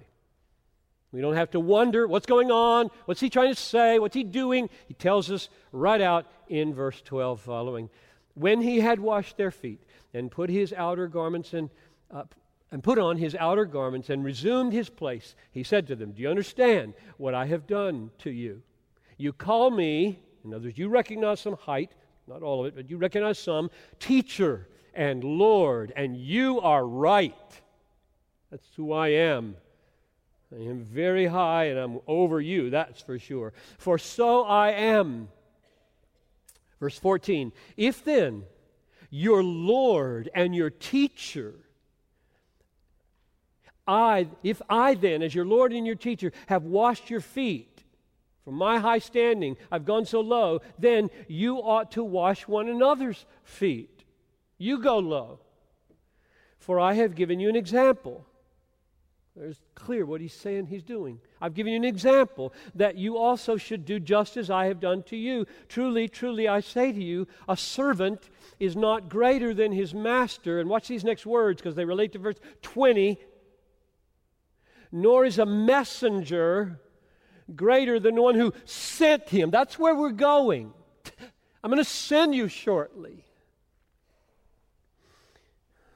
We 1.10 1.20
don't 1.20 1.34
have 1.34 1.50
to 1.50 1.60
wonder 1.60 2.06
what's 2.06 2.24
going 2.24 2.52
on, 2.52 2.88
what's 3.04 3.20
he 3.20 3.28
trying 3.28 3.52
to 3.52 3.60
say, 3.60 3.98
what's 3.98 4.14
he 4.14 4.22
doing. 4.22 4.70
He 4.86 4.94
tells 4.94 5.30
us 5.30 5.48
right 5.72 6.00
out 6.00 6.26
in 6.48 6.72
verse 6.72 7.02
12 7.02 7.40
following. 7.40 7.90
When 8.34 8.62
he 8.62 8.78
had 8.78 9.00
washed 9.00 9.36
their 9.36 9.50
feet 9.50 9.82
and 10.14 10.30
put 10.30 10.50
his 10.50 10.72
outer 10.72 11.08
garments 11.08 11.52
and 11.52 11.68
uh, 12.10 12.24
and 12.70 12.82
put 12.82 12.98
on 12.98 13.18
his 13.18 13.34
outer 13.34 13.66
garments 13.66 14.08
and 14.08 14.24
resumed 14.24 14.72
his 14.72 14.88
place, 14.88 15.34
he 15.50 15.62
said 15.62 15.86
to 15.88 15.94
them, 15.94 16.12
Do 16.12 16.22
you 16.22 16.30
understand 16.30 16.94
what 17.18 17.34
I 17.34 17.44
have 17.44 17.66
done 17.66 18.10
to 18.20 18.30
you? 18.30 18.62
You 19.22 19.32
call 19.32 19.70
me, 19.70 20.18
in 20.44 20.52
other 20.52 20.64
words, 20.64 20.78
you 20.78 20.88
recognize 20.88 21.38
some 21.38 21.54
height, 21.54 21.92
not 22.26 22.42
all 22.42 22.60
of 22.60 22.66
it, 22.66 22.74
but 22.74 22.90
you 22.90 22.96
recognize 22.96 23.38
some, 23.38 23.70
teacher 24.00 24.66
and 24.94 25.22
Lord, 25.22 25.92
and 25.94 26.16
you 26.16 26.60
are 26.60 26.84
right. 26.84 27.32
That's 28.50 28.66
who 28.74 28.92
I 28.92 29.10
am. 29.10 29.54
I 30.52 30.62
am 30.64 30.84
very 30.84 31.26
high 31.26 31.66
and 31.66 31.78
I'm 31.78 32.00
over 32.08 32.40
you, 32.40 32.70
that's 32.70 33.00
for 33.00 33.16
sure. 33.16 33.52
For 33.78 33.96
so 33.96 34.42
I 34.42 34.72
am. 34.72 35.28
Verse 36.80 36.98
14 36.98 37.52
If 37.76 38.04
then 38.04 38.42
your 39.08 39.44
Lord 39.44 40.30
and 40.34 40.52
your 40.52 40.70
teacher, 40.70 41.54
I, 43.86 44.26
if 44.42 44.60
I 44.68 44.94
then, 44.94 45.22
as 45.22 45.32
your 45.32 45.46
Lord 45.46 45.72
and 45.72 45.86
your 45.86 45.94
teacher, 45.94 46.32
have 46.46 46.64
washed 46.64 47.08
your 47.08 47.20
feet, 47.20 47.81
from 48.44 48.54
my 48.54 48.78
high 48.78 48.98
standing, 48.98 49.56
I've 49.70 49.84
gone 49.84 50.04
so 50.04 50.20
low, 50.20 50.60
then 50.78 51.10
you 51.28 51.58
ought 51.58 51.92
to 51.92 52.02
wash 52.02 52.48
one 52.48 52.68
another's 52.68 53.24
feet. 53.44 54.04
You 54.58 54.78
go 54.78 54.98
low. 54.98 55.40
For 56.58 56.78
I 56.78 56.94
have 56.94 57.14
given 57.14 57.40
you 57.40 57.48
an 57.48 57.56
example. 57.56 58.26
There's 59.34 59.60
clear 59.74 60.04
what 60.04 60.20
he's 60.20 60.34
saying 60.34 60.66
he's 60.66 60.82
doing. 60.82 61.18
I've 61.40 61.54
given 61.54 61.72
you 61.72 61.78
an 61.78 61.84
example 61.84 62.52
that 62.74 62.96
you 62.96 63.16
also 63.16 63.56
should 63.56 63.86
do 63.86 63.98
just 63.98 64.36
as 64.36 64.50
I 64.50 64.66
have 64.66 64.78
done 64.78 65.02
to 65.04 65.16
you. 65.16 65.46
Truly, 65.68 66.06
truly, 66.06 66.48
I 66.48 66.60
say 66.60 66.92
to 66.92 67.02
you, 67.02 67.26
a 67.48 67.56
servant 67.56 68.28
is 68.60 68.76
not 68.76 69.08
greater 69.08 69.54
than 69.54 69.72
his 69.72 69.94
master. 69.94 70.60
And 70.60 70.68
watch 70.68 70.86
these 70.86 71.02
next 71.04 71.24
words 71.24 71.62
because 71.62 71.76
they 71.76 71.84
relate 71.84 72.12
to 72.12 72.18
verse 72.18 72.36
20. 72.60 73.18
Nor 74.92 75.24
is 75.24 75.38
a 75.38 75.46
messenger 75.46 76.80
greater 77.54 77.98
than 78.00 78.14
the 78.14 78.22
one 78.22 78.34
who 78.34 78.52
sent 78.64 79.28
him. 79.28 79.50
That's 79.50 79.78
where 79.78 79.94
we're 79.94 80.10
going. 80.10 80.72
I'm 81.62 81.70
going 81.70 81.82
to 81.82 81.88
send 81.88 82.34
you 82.34 82.48
shortly. 82.48 83.24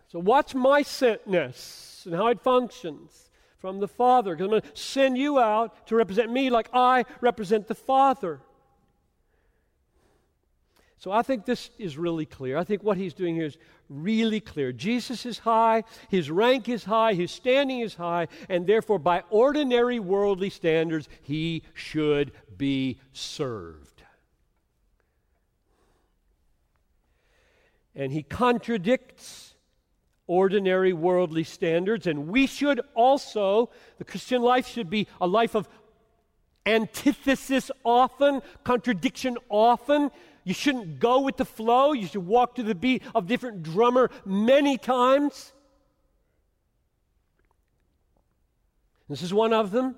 So, 0.09 0.21
watch 0.21 0.55
my 0.55 0.83
sentness 0.83 2.07
and 2.07 2.15
how 2.15 2.29
it 2.29 2.41
functions 2.41 3.31
from 3.59 3.81
the 3.81 3.89
Father, 3.89 4.35
because 4.35 4.45
I'm 4.45 4.51
going 4.51 4.63
to 4.63 4.69
send 4.75 5.19
you 5.19 5.41
out 5.41 5.87
to 5.89 5.97
represent 5.97 6.31
me 6.31 6.51
like 6.51 6.69
I 6.73 7.05
represent 7.21 7.67
the 7.67 7.75
Father. 7.75 8.41
So 10.99 11.13
I 11.13 11.23
think 11.23 11.45
this 11.45 11.71
is 11.79 11.99
really 11.99 12.27
clear. 12.27 12.57
I 12.57 12.65
think 12.65 12.83
what 12.83 12.97
he's 12.97 13.15
doing 13.15 13.35
here 13.35 13.45
is 13.45 13.59
really 13.89 14.41
clear. 14.41 14.73
Jesus 14.73 15.27
is 15.27 15.39
high, 15.39 15.85
his 16.09 16.31
rank 16.31 16.69
is 16.69 16.85
high, 16.85 17.13
his 17.13 17.31
standing 17.31 17.81
is 17.81 17.95
high, 17.95 18.29
and 18.49 18.67
therefore, 18.67 18.99
by 18.99 19.23
ordinary 19.31 20.01
worldly 20.01 20.51
standards, 20.51 21.09
he 21.23 21.63
should 21.75 22.33
be 22.57 22.99
served. 23.13 24.03
And 27.95 28.13
he 28.13 28.23
contradicts 28.23 29.55
ordinary 30.27 30.93
worldly 30.93 31.45
standards. 31.45 32.07
And 32.07 32.29
we 32.29 32.47
should 32.47 32.81
also, 32.95 33.71
the 33.99 34.05
Christian 34.05 34.43
life 34.43 34.67
should 34.67 34.91
be 34.91 35.07
a 35.21 35.27
life 35.27 35.55
of 35.55 35.69
antithesis 36.67 37.71
often, 37.85 38.43
contradiction 38.65 39.39
often. 39.49 40.11
You 40.47 40.55
shouldn't 40.55 41.01
go 41.01 41.23
with 41.23 41.39
the 41.39 41.45
flow. 41.45 41.93
You 41.93 42.07
should 42.07 42.25
walk 42.25 42.55
to 42.55 42.63
the 42.63 42.77
beat 42.77 43.03
of 43.17 43.27
different 43.27 43.65
drummer 43.65 44.13
many 44.25 44.79
times. 44.79 45.53
This 49.09 49.23
is 49.23 49.35
one 49.35 49.53
of 49.53 49.73
them. 49.73 49.97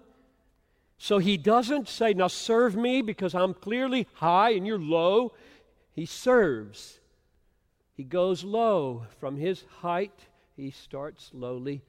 So 0.97 1.19
he 1.19 1.37
doesn't 1.37 1.87
say, 1.87 2.15
Now 2.15 2.29
serve 2.29 2.75
me 2.77 3.03
because 3.03 3.35
I'm 3.35 3.53
clearly 3.53 4.07
high 4.15 4.53
and 4.53 4.67
you're 4.67 4.79
low. 4.79 5.35
He 5.93 6.07
serves. 6.07 6.99
He 7.95 8.03
goes 8.03 8.43
low. 8.43 9.05
From 9.21 9.37
his 9.37 9.65
height, 9.83 10.19
he 10.57 10.71
starts 10.71 11.27
slowly 11.27 11.83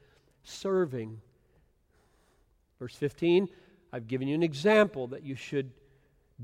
serving. 0.43 1.21
Verse 2.77 2.95
15 2.95 3.47
I've 3.93 4.09
given 4.09 4.27
you 4.27 4.35
an 4.35 4.43
example 4.43 5.07
that 5.07 5.23
you 5.23 5.35
should 5.35 5.71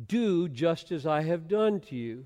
do 0.08 0.50
just 0.50 0.92
as 0.92 1.06
I 1.06 1.22
have 1.22 1.48
done 1.48 1.80
to 1.82 1.96
you. 1.96 2.26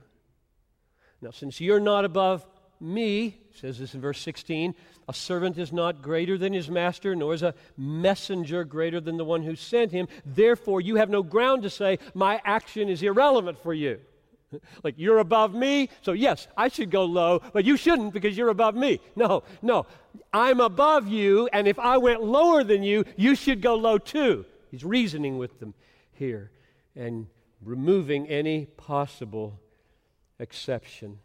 Now, 1.22 1.32
since 1.32 1.60
you're 1.60 1.80
not 1.80 2.06
above 2.06 2.46
me, 2.80 3.42
says 3.54 3.78
this 3.78 3.94
in 3.94 4.02
verse 4.02 4.22
16, 4.22 4.74
a 5.08 5.14
servant 5.14 5.58
is 5.58 5.74
not 5.74 6.02
greater 6.02 6.38
than 6.38 6.54
his 6.54 6.70
master, 6.70 7.16
nor 7.16 7.34
is 7.34 7.44
a 7.44 7.54
messenger 7.78 8.64
greater 8.64 9.02
than 9.02 9.18
the 9.18 9.26
one 9.26 9.44
who 9.44 9.56
sent 9.56 9.92
him. 9.92 10.08
Therefore, 10.26 10.80
you 10.80 10.96
have 10.96 11.10
no 11.10 11.22
ground 11.22 11.64
to 11.64 11.70
say, 11.70 12.00
My 12.14 12.42
action 12.46 12.88
is 12.88 13.04
irrelevant 13.04 13.62
for 13.62 13.74
you. 13.74 14.00
like, 14.84 14.96
you're 14.98 15.20
above 15.20 15.54
me, 15.54 15.90
so 16.02 16.14
yes, 16.14 16.48
I 16.56 16.70
should 16.70 16.90
go 16.90 17.06
low, 17.06 17.42
but 17.54 17.66
you 17.66 17.76
shouldn't 17.76 18.14
because 18.14 18.38
you're 18.38 18.50
above 18.50 18.76
me. 18.76 19.00
No, 19.16 19.44
no. 19.62 19.86
I'm 20.32 20.60
above 20.60 21.08
you, 21.08 21.50
and 21.52 21.68
if 21.68 21.78
I 21.80 21.98
went 21.98 22.24
lower 22.24 22.64
than 22.64 22.82
you, 22.82 23.04
you 23.18 23.36
should 23.36 23.62
go 23.62 23.76
low 23.76 23.98
too. 23.98 24.46
He's 24.72 24.84
reasoning 24.84 25.38
with 25.38 25.60
them 25.60 25.74
here 26.14 26.52
and 26.96 27.28
removing 27.64 28.28
any 28.28 28.66
possible 28.66 29.60
exception. 30.40 31.20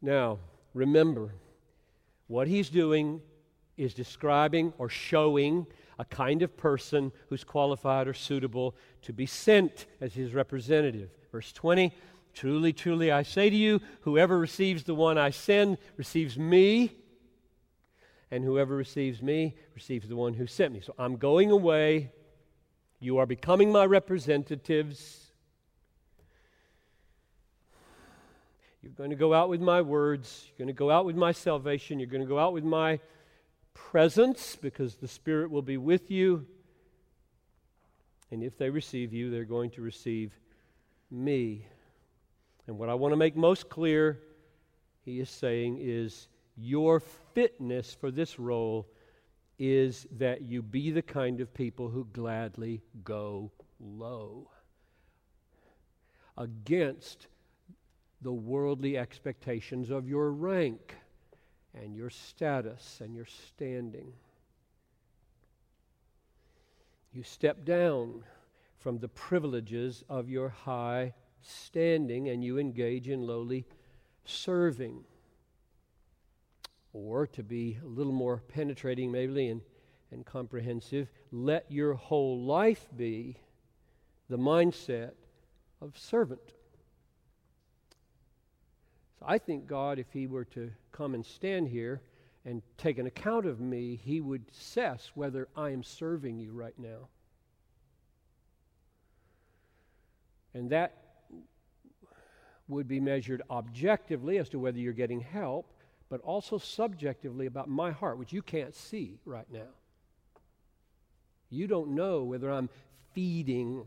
Now, 0.00 0.38
remember, 0.74 1.34
what 2.28 2.46
he's 2.46 2.68
doing 2.68 3.20
is 3.76 3.94
describing 3.94 4.72
or 4.78 4.88
showing 4.88 5.66
a 5.98 6.04
kind 6.04 6.42
of 6.42 6.56
person 6.56 7.12
who's 7.28 7.42
qualified 7.42 8.06
or 8.06 8.14
suitable 8.14 8.76
to 9.02 9.12
be 9.12 9.26
sent 9.26 9.86
as 10.00 10.14
his 10.14 10.34
representative. 10.34 11.10
Verse 11.32 11.52
20 11.52 11.92
Truly, 12.34 12.72
truly, 12.72 13.10
I 13.10 13.22
say 13.24 13.50
to 13.50 13.56
you, 13.56 13.80
whoever 14.02 14.38
receives 14.38 14.84
the 14.84 14.94
one 14.94 15.18
I 15.18 15.30
send 15.30 15.76
receives 15.96 16.38
me, 16.38 16.92
and 18.30 18.44
whoever 18.44 18.76
receives 18.76 19.20
me 19.20 19.56
receives 19.74 20.08
the 20.08 20.14
one 20.14 20.34
who 20.34 20.46
sent 20.46 20.72
me. 20.72 20.80
So 20.80 20.94
I'm 20.98 21.16
going 21.16 21.50
away. 21.50 22.12
You 23.00 23.18
are 23.18 23.26
becoming 23.26 23.70
my 23.70 23.86
representatives. 23.86 25.30
You're 28.82 28.92
going 28.92 29.10
to 29.10 29.16
go 29.16 29.32
out 29.32 29.48
with 29.48 29.60
my 29.60 29.82
words. 29.82 30.46
You're 30.48 30.64
going 30.64 30.74
to 30.74 30.78
go 30.78 30.90
out 30.90 31.04
with 31.04 31.14
my 31.14 31.32
salvation. 31.32 32.00
You're 32.00 32.08
going 32.08 32.22
to 32.22 32.28
go 32.28 32.38
out 32.38 32.52
with 32.52 32.64
my 32.64 32.98
presence 33.74 34.56
because 34.56 34.96
the 34.96 35.06
Spirit 35.06 35.50
will 35.50 35.62
be 35.62 35.76
with 35.76 36.10
you. 36.10 36.46
And 38.30 38.42
if 38.42 38.58
they 38.58 38.68
receive 38.68 39.12
you, 39.12 39.30
they're 39.30 39.44
going 39.44 39.70
to 39.70 39.82
receive 39.82 40.32
me. 41.10 41.66
And 42.66 42.78
what 42.78 42.88
I 42.88 42.94
want 42.94 43.12
to 43.12 43.16
make 43.16 43.36
most 43.36 43.68
clear, 43.68 44.18
he 45.04 45.20
is 45.20 45.30
saying, 45.30 45.78
is 45.80 46.28
your 46.56 47.00
fitness 47.34 47.94
for 47.94 48.10
this 48.10 48.38
role 48.38 48.88
is 49.58 50.06
that 50.12 50.42
you 50.42 50.62
be 50.62 50.90
the 50.90 51.02
kind 51.02 51.40
of 51.40 51.52
people 51.52 51.88
who 51.88 52.06
gladly 52.12 52.80
go 53.02 53.50
low 53.80 54.48
against 56.36 57.26
the 58.22 58.32
worldly 58.32 58.96
expectations 58.96 59.90
of 59.90 60.08
your 60.08 60.30
rank 60.30 60.96
and 61.74 61.94
your 61.96 62.10
status 62.10 63.00
and 63.02 63.14
your 63.14 63.26
standing. 63.26 64.12
You 67.12 67.22
step 67.22 67.64
down 67.64 68.24
from 68.78 68.98
the 68.98 69.08
privileges 69.08 70.04
of 70.08 70.28
your 70.28 70.48
high 70.48 71.14
standing 71.42 72.28
and 72.28 72.44
you 72.44 72.58
engage 72.58 73.08
in 73.08 73.26
lowly 73.26 73.66
serving. 74.24 75.04
Or 76.92 77.26
to 77.28 77.42
be 77.42 77.78
a 77.82 77.86
little 77.86 78.12
more 78.12 78.42
penetrating, 78.48 79.12
maybe, 79.12 79.48
and, 79.48 79.60
and 80.10 80.24
comprehensive, 80.24 81.08
let 81.30 81.70
your 81.70 81.94
whole 81.94 82.40
life 82.40 82.86
be 82.96 83.36
the 84.28 84.38
mindset 84.38 85.12
of 85.80 85.98
servant. 85.98 86.54
So 89.18 89.26
I 89.26 89.38
think 89.38 89.66
God, 89.66 89.98
if 89.98 90.12
He 90.12 90.26
were 90.26 90.44
to 90.46 90.70
come 90.92 91.14
and 91.14 91.24
stand 91.24 91.68
here 91.68 92.02
and 92.44 92.62
take 92.76 92.98
an 92.98 93.06
account 93.06 93.46
of 93.46 93.60
me, 93.60 93.96
He 94.02 94.20
would 94.20 94.44
assess 94.50 95.10
whether 95.14 95.48
I 95.56 95.70
am 95.70 95.82
serving 95.82 96.38
you 96.38 96.52
right 96.52 96.78
now. 96.78 97.08
And 100.54 100.70
that 100.70 100.96
would 102.68 102.88
be 102.88 103.00
measured 103.00 103.42
objectively 103.50 104.38
as 104.38 104.48
to 104.50 104.58
whether 104.58 104.78
you're 104.78 104.92
getting 104.92 105.20
help, 105.20 105.72
but 106.08 106.20
also 106.22 106.58
subjectively 106.58 107.46
about 107.46 107.68
my 107.68 107.90
heart, 107.90 108.18
which 108.18 108.32
you 108.32 108.42
can't 108.42 108.74
see 108.74 109.18
right 109.24 109.50
now. 109.52 109.68
You 111.50 111.66
don't 111.66 111.90
know 111.90 112.24
whether 112.24 112.50
I'm 112.50 112.68
feeding 113.14 113.86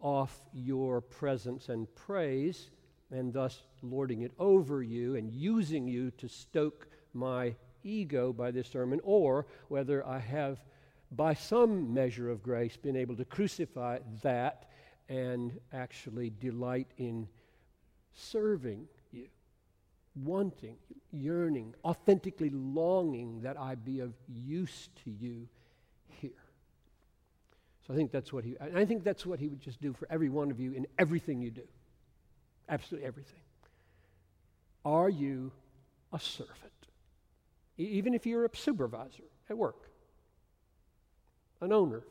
off 0.00 0.40
your 0.52 1.00
presence 1.00 1.68
and 1.68 1.92
praise 1.94 2.70
and 3.10 3.32
thus 3.32 3.62
lording 3.82 4.22
it 4.22 4.32
over 4.38 4.82
you 4.82 5.16
and 5.16 5.32
using 5.32 5.88
you 5.88 6.10
to 6.12 6.28
stoke 6.28 6.86
my 7.12 7.54
ego 7.82 8.32
by 8.32 8.50
this 8.50 8.68
sermon, 8.68 9.00
or 9.02 9.46
whether 9.68 10.06
I 10.06 10.18
have, 10.18 10.60
by 11.10 11.34
some 11.34 11.92
measure 11.92 12.30
of 12.30 12.42
grace, 12.42 12.76
been 12.76 12.96
able 12.96 13.16
to 13.16 13.24
crucify 13.24 13.98
that 14.22 14.70
and 15.08 15.58
actually 15.72 16.30
delight 16.30 16.88
in 16.98 17.26
serving 18.14 18.86
wanting, 20.24 20.76
yearning, 21.12 21.74
authentically 21.84 22.50
longing 22.50 23.42
that 23.42 23.58
I 23.58 23.74
be 23.74 24.00
of 24.00 24.12
use 24.28 24.88
to 25.04 25.10
you 25.10 25.48
here. 26.20 26.30
So 27.86 27.94
I 27.94 27.96
think 27.96 28.12
that's 28.12 28.32
what 28.32 28.44
he 28.44 28.56
I 28.60 28.84
think 28.84 29.04
that's 29.04 29.26
what 29.26 29.38
he 29.38 29.48
would 29.48 29.60
just 29.60 29.80
do 29.80 29.92
for 29.92 30.06
every 30.10 30.28
one 30.28 30.50
of 30.50 30.60
you 30.60 30.72
in 30.72 30.86
everything 30.98 31.40
you 31.40 31.50
do. 31.50 31.66
Absolutely 32.68 33.06
everything. 33.06 33.40
Are 34.84 35.08
you 35.08 35.50
a 36.12 36.20
servant? 36.20 36.56
E- 37.78 37.84
even 37.84 38.14
if 38.14 38.26
you're 38.26 38.44
a 38.44 38.50
supervisor 38.54 39.24
at 39.48 39.56
work, 39.56 39.90
an 41.60 41.72
owner, 41.72 42.02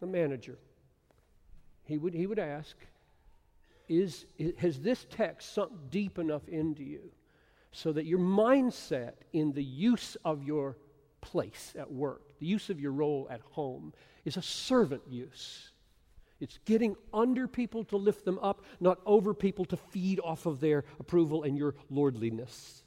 a 0.00 0.06
manager, 0.06 0.58
he 1.84 1.96
would, 1.98 2.14
he 2.14 2.26
would 2.26 2.38
ask, 2.38 2.76
is, 3.88 4.24
has 4.58 4.80
this 4.80 5.06
text 5.10 5.54
sunk 5.54 5.72
deep 5.90 6.18
enough 6.18 6.48
into 6.48 6.82
you 6.82 7.10
so 7.72 7.92
that 7.92 8.04
your 8.04 8.18
mindset 8.18 9.14
in 9.32 9.52
the 9.52 9.64
use 9.64 10.16
of 10.24 10.44
your 10.44 10.76
place 11.20 11.74
at 11.78 11.90
work, 11.90 12.38
the 12.38 12.46
use 12.46 12.70
of 12.70 12.78
your 12.78 12.92
role 12.92 13.26
at 13.30 13.40
home, 13.52 13.92
is 14.24 14.36
a 14.36 14.42
servant 14.42 15.02
use? 15.08 15.70
It's 16.38 16.58
getting 16.64 16.96
under 17.14 17.46
people 17.46 17.84
to 17.84 17.96
lift 17.96 18.24
them 18.24 18.38
up, 18.40 18.64
not 18.80 18.98
over 19.06 19.32
people 19.32 19.64
to 19.66 19.76
feed 19.76 20.20
off 20.22 20.44
of 20.44 20.60
their 20.60 20.84
approval 20.98 21.44
and 21.44 21.56
your 21.56 21.74
lordliness. 21.88 22.82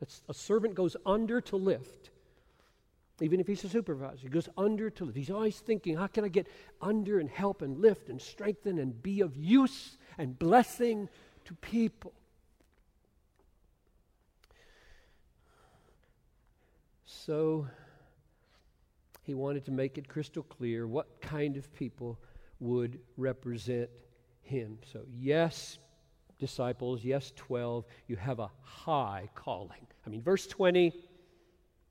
That's, 0.00 0.22
a 0.28 0.34
servant 0.34 0.74
goes 0.74 0.96
under 1.04 1.40
to 1.42 1.56
lift. 1.56 2.10
Even 3.20 3.38
if 3.40 3.46
he's 3.46 3.64
a 3.64 3.68
supervisor, 3.68 4.22
he 4.22 4.28
goes 4.28 4.48
under 4.58 4.90
to 4.90 5.04
lift. 5.04 5.16
He's 5.16 5.30
always 5.30 5.58
thinking, 5.58 5.96
how 5.96 6.06
can 6.06 6.24
I 6.24 6.28
get 6.28 6.48
under 6.82 7.18
and 7.18 7.30
help 7.30 7.62
and 7.62 7.78
lift 7.78 8.08
and 8.08 8.20
strengthen 8.20 8.78
and 8.78 9.02
be 9.02 9.20
of 9.20 9.36
use 9.36 9.96
and 10.18 10.38
blessing 10.38 11.08
to 11.44 11.54
people? 11.54 12.12
So 17.26 17.66
he 19.24 19.34
wanted 19.34 19.64
to 19.64 19.72
make 19.72 19.98
it 19.98 20.06
crystal 20.06 20.44
clear 20.44 20.86
what 20.86 21.20
kind 21.20 21.56
of 21.56 21.74
people 21.74 22.20
would 22.60 23.00
represent 23.16 23.90
him. 24.42 24.78
So, 24.92 25.00
yes, 25.10 25.78
disciples, 26.38 27.02
yes, 27.02 27.32
12, 27.34 27.84
you 28.06 28.14
have 28.14 28.38
a 28.38 28.48
high 28.62 29.28
calling. 29.34 29.88
I 30.06 30.08
mean, 30.08 30.22
verse 30.22 30.46
20 30.46 30.92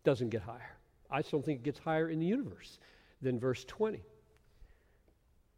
doesn't 0.05 0.29
get 0.29 0.41
higher. 0.41 0.77
I 1.11 1.21
don't 1.21 1.43
think 1.43 1.59
it 1.59 1.63
gets 1.63 1.79
higher 1.79 2.07
in 2.07 2.19
the 2.19 2.25
universe 2.25 2.79
than 3.21 3.37
verse 3.37 3.65
20. 3.65 3.99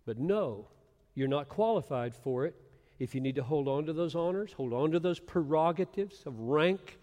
But 0.08 0.18
no, 0.18 0.70
you're 1.14 1.28
not 1.28 1.50
qualified 1.50 2.16
for 2.16 2.48
it. 2.48 2.56
If 2.98 3.14
you 3.14 3.22
need 3.22 3.36
to 3.36 3.44
hold 3.44 3.68
on 3.68 3.86
to 3.86 3.94
those 3.94 4.16
honors, 4.16 4.54
hold 4.54 4.74
on 4.74 4.92
to 4.94 5.00
those 5.00 5.20
prerogatives 5.20 6.24
of 6.26 6.40
rank 6.40 6.98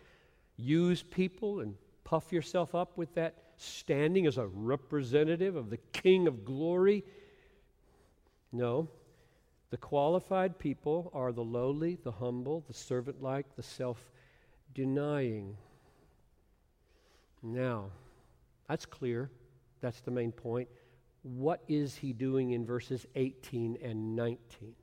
use 0.56 1.04
people 1.04 1.60
and 1.60 1.76
puff 2.14 2.32
yourself 2.32 2.76
up 2.76 2.96
with 2.96 3.12
that 3.16 3.34
standing 3.56 4.24
as 4.24 4.38
a 4.38 4.46
representative 4.46 5.56
of 5.56 5.68
the 5.68 5.78
King 5.92 6.28
of 6.28 6.44
glory. 6.44 7.02
No. 8.52 8.88
The 9.70 9.78
qualified 9.78 10.56
people 10.56 11.10
are 11.12 11.32
the 11.32 11.42
lowly, 11.42 11.98
the 12.04 12.12
humble, 12.12 12.62
the 12.68 12.72
servant 12.72 13.20
like, 13.20 13.56
the 13.56 13.64
self 13.64 14.12
denying. 14.72 15.56
Now, 17.42 17.86
that's 18.68 18.86
clear. 18.86 19.28
That's 19.80 20.00
the 20.02 20.12
main 20.12 20.30
point. 20.30 20.68
What 21.24 21.64
is 21.66 21.96
he 21.96 22.12
doing 22.12 22.52
in 22.52 22.64
verses 22.64 23.04
18 23.16 23.78
and 23.82 24.14
19? 24.14 24.76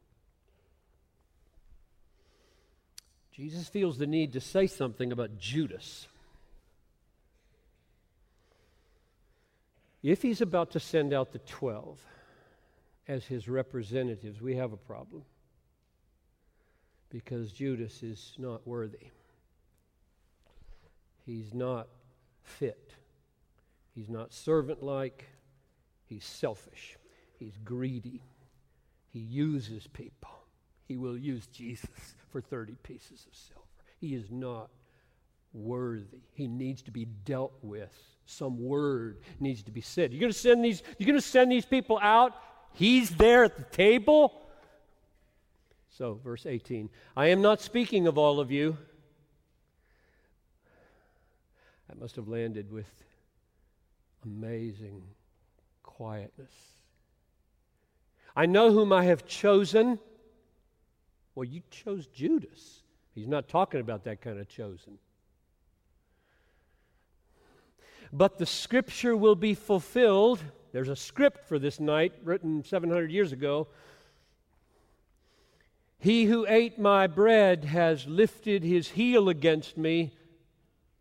Jesus 3.31 3.69
feels 3.69 3.97
the 3.97 4.05
need 4.05 4.33
to 4.33 4.41
say 4.41 4.67
something 4.67 5.13
about 5.13 5.37
Judas. 5.37 6.07
If 10.03 10.21
he's 10.21 10.41
about 10.41 10.71
to 10.71 10.79
send 10.79 11.13
out 11.13 11.31
the 11.31 11.39
12 11.39 11.99
as 13.07 13.25
his 13.25 13.47
representatives, 13.47 14.41
we 14.41 14.55
have 14.55 14.73
a 14.73 14.77
problem 14.77 15.23
because 17.09 17.51
Judas 17.51 18.01
is 18.01 18.33
not 18.37 18.65
worthy. 18.65 19.11
He's 21.25 21.53
not 21.53 21.87
fit. 22.41 22.95
He's 23.93 24.09
not 24.09 24.33
servant 24.33 24.81
like. 24.81 25.27
He's 26.05 26.25
selfish. 26.25 26.97
He's 27.37 27.57
greedy. 27.63 28.23
He 29.09 29.19
uses 29.19 29.87
people. 29.87 30.31
He 30.87 30.97
will 30.97 31.17
use 31.17 31.47
Jesus 31.47 32.15
for 32.29 32.41
30 32.41 32.75
pieces 32.83 33.25
of 33.27 33.35
silver. 33.35 33.61
He 33.99 34.15
is 34.15 34.31
not 34.31 34.69
worthy. 35.53 36.21
He 36.33 36.47
needs 36.47 36.81
to 36.83 36.91
be 36.91 37.05
dealt 37.05 37.53
with. 37.61 37.93
Some 38.25 38.63
word 38.63 39.19
needs 39.39 39.63
to 39.63 39.71
be 39.71 39.81
said. 39.81 40.13
You're 40.13 40.21
going 40.21 40.31
to 40.31 40.37
send 40.37 40.63
these 40.63 40.81
you're 40.97 41.07
going 41.07 41.19
to 41.19 41.25
send 41.25 41.51
these 41.51 41.65
people 41.65 41.99
out. 42.01 42.33
He's 42.73 43.09
there 43.09 43.43
at 43.43 43.57
the 43.57 43.63
table. 43.63 44.41
So, 45.89 46.19
verse 46.23 46.45
18. 46.45 46.89
I 47.17 47.27
am 47.27 47.41
not 47.41 47.61
speaking 47.61 48.07
of 48.07 48.17
all 48.17 48.39
of 48.39 48.49
you. 48.49 48.77
That 51.89 51.99
must 51.99 52.15
have 52.15 52.29
landed 52.29 52.71
with 52.71 52.89
amazing 54.23 55.03
quietness. 55.83 56.53
I 58.35 58.45
know 58.45 58.71
whom 58.71 58.93
I 58.93 59.03
have 59.03 59.25
chosen. 59.25 59.99
Well, 61.35 61.43
you 61.43 61.61
chose 61.69 62.07
Judas. 62.07 62.83
He's 63.13 63.27
not 63.27 63.49
talking 63.49 63.81
about 63.81 64.05
that 64.05 64.21
kind 64.21 64.39
of 64.39 64.47
chosen. 64.47 64.97
But 68.13 68.37
the 68.37 68.45
scripture 68.45 69.15
will 69.15 69.35
be 69.35 69.53
fulfilled. 69.53 70.43
There's 70.73 70.89
a 70.89 70.95
script 70.95 71.47
for 71.47 71.59
this 71.59 71.79
night 71.79 72.13
written 72.23 72.63
700 72.63 73.11
years 73.11 73.31
ago. 73.31 73.67
He 75.97 76.25
who 76.25 76.45
ate 76.47 76.79
my 76.79 77.07
bread 77.07 77.63
has 77.65 78.07
lifted 78.07 78.63
his 78.63 78.89
heel 78.89 79.29
against 79.29 79.77
me. 79.77 80.11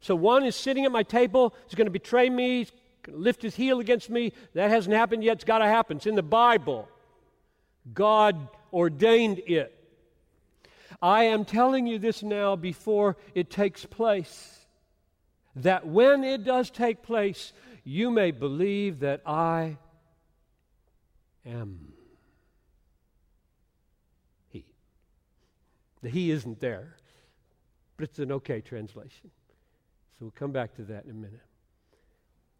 So 0.01 0.14
one 0.14 0.44
is 0.44 0.55
sitting 0.55 0.85
at 0.85 0.92
my 0.92 1.03
table, 1.03 1.55
he's 1.66 1.75
going 1.75 1.87
to 1.87 1.90
betray 1.90 2.31
me, 2.31 2.59
he's 2.59 2.73
going 3.03 3.18
to 3.18 3.23
lift 3.23 3.42
his 3.42 3.57
heel 3.57 3.81
against 3.81 4.09
me. 4.11 4.33
That 4.55 4.70
hasn't 4.70 4.94
happened 4.94 5.25
yet. 5.25 5.37
It's 5.37 5.44
got 5.44 5.59
to 5.59 5.66
happen. 5.66 5.96
It's 5.96 6.07
in 6.07 6.14
the 6.14 6.23
Bible. 6.23 6.88
God 7.92 8.49
ordained 8.73 9.40
it. 9.46 9.75
I 11.03 11.25
am 11.25 11.44
telling 11.44 11.87
you 11.87 11.99
this 11.99 12.23
now 12.23 12.57
before 12.57 13.16
it 13.35 13.51
takes 13.51 13.87
place 13.87 14.60
that 15.62 15.87
when 15.87 16.25
it 16.25 16.44
does 16.44 16.70
take 16.70 17.03
place, 17.03 17.53
you 17.85 18.11
may 18.11 18.31
believe 18.31 19.01
that 19.01 19.23
I 19.27 19.79
am 21.46 21.92
He. 24.49 24.64
The 26.03 26.11
He 26.11 26.31
isn't 26.31 26.61
there, 26.61 26.96
but 27.96 28.05
it's 28.05 28.18
an 28.18 28.33
okay 28.33 28.61
translation. 28.61 29.31
So 30.18 30.27
we'll 30.27 30.31
come 30.33 30.53
back 30.53 30.75
to 30.77 30.83
that 30.83 31.05
in 31.05 31.11
a 31.11 31.14
minute. 31.14 31.40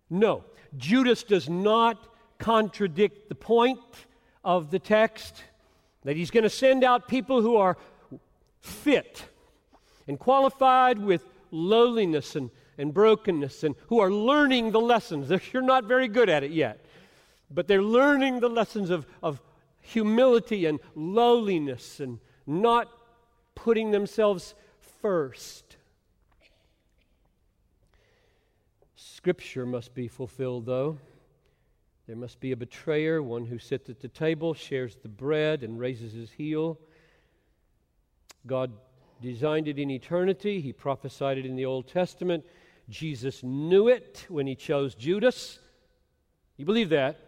No, 0.09 0.45
Judas 0.77 1.23
does 1.23 1.49
not 1.49 2.09
contradict 2.39 3.29
the 3.29 3.35
point 3.35 3.81
of 4.43 4.71
the 4.71 4.79
text 4.79 5.45
that 6.05 6.17
he's 6.17 6.31
going 6.31 6.43
to 6.43 6.51
send 6.51 6.83
out 6.83 7.07
people 7.07 7.43
who 7.43 7.57
are 7.57 7.77
fit 8.61 9.25
and 10.09 10.19
qualified 10.19 10.99
with 10.99 11.25
lowliness 11.51 12.35
and 12.35 12.51
and 12.81 12.95
brokenness 12.95 13.63
and 13.63 13.75
who 13.89 14.01
are 14.01 14.11
learning 14.11 14.71
the 14.71 14.81
lessons. 14.81 15.31
You're 15.53 15.63
not 15.63 15.85
very 15.85 16.09
good 16.09 16.29
at 16.29 16.43
it 16.43 16.51
yet, 16.51 16.85
but 17.51 17.69
they're 17.69 17.83
learning 17.83 18.41
the 18.41 18.49
lessons 18.49 18.91
of, 18.91 19.07
of 19.23 19.41
humility 19.81 20.67
and 20.67 20.81
lowliness 20.95 22.01
and 22.01 22.19
not 22.47 22.89
putting 23.55 23.91
themselves 23.91 24.55
first. 25.03 25.77
Scripture 28.97 29.67
must 29.67 29.95
be 29.95 30.09
fulfilled, 30.09 30.65
though. 30.65 30.99
There 32.07 32.17
must 32.17 32.41
be 32.41 32.53
a 32.53 32.57
betrayer, 32.57 33.23
one 33.23 33.45
who 33.45 33.59
sits 33.59 33.91
at 33.91 34.01
the 34.01 34.09
table, 34.09 34.55
shares 34.55 34.97
the 34.97 35.09
bread, 35.09 35.63
and 35.63 35.79
raises 35.79 36.15
his 36.15 36.31
heel. 36.31 36.79
God 38.47 38.73
designed 39.21 39.69
it 39.69 39.79
in 39.79 39.91
eternity. 39.91 40.61
He 40.61 40.73
prophesied 40.73 41.37
it 41.37 41.45
in 41.45 41.57
the 41.57 41.67
Old 41.67 41.87
Testament. 41.87 42.45
Jesus 42.91 43.43
knew 43.43 43.89
it 43.89 44.27
when 44.29 44.47
he 44.47 44.55
chose 44.55 44.95
Judas. 44.95 45.59
You 46.57 46.67
believe 46.67 46.91
that? 46.91 47.19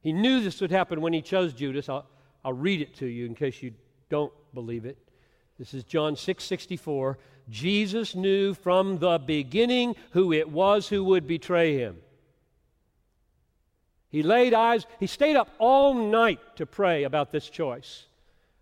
He 0.00 0.12
knew 0.12 0.40
this 0.40 0.60
would 0.60 0.70
happen 0.70 1.00
when 1.00 1.12
he 1.12 1.22
chose 1.22 1.52
Judas. 1.52 1.88
I'll, 1.88 2.06
I'll 2.44 2.52
read 2.52 2.80
it 2.80 2.96
to 2.96 3.06
you 3.06 3.26
in 3.26 3.34
case 3.34 3.62
you 3.62 3.74
don't 4.08 4.32
believe 4.54 4.86
it. 4.86 4.98
This 5.58 5.74
is 5.74 5.84
John 5.84 6.16
6 6.16 6.42
64. 6.42 7.18
Jesus 7.50 8.14
knew 8.14 8.54
from 8.54 8.98
the 8.98 9.18
beginning 9.18 9.96
who 10.10 10.32
it 10.32 10.48
was 10.48 10.88
who 10.88 11.04
would 11.04 11.26
betray 11.26 11.76
him. 11.76 11.98
He 14.10 14.22
laid 14.22 14.54
eyes, 14.54 14.86
he 14.98 15.06
stayed 15.06 15.36
up 15.36 15.50
all 15.58 15.92
night 15.94 16.40
to 16.56 16.66
pray 16.66 17.04
about 17.04 17.30
this 17.30 17.48
choice. 17.48 18.06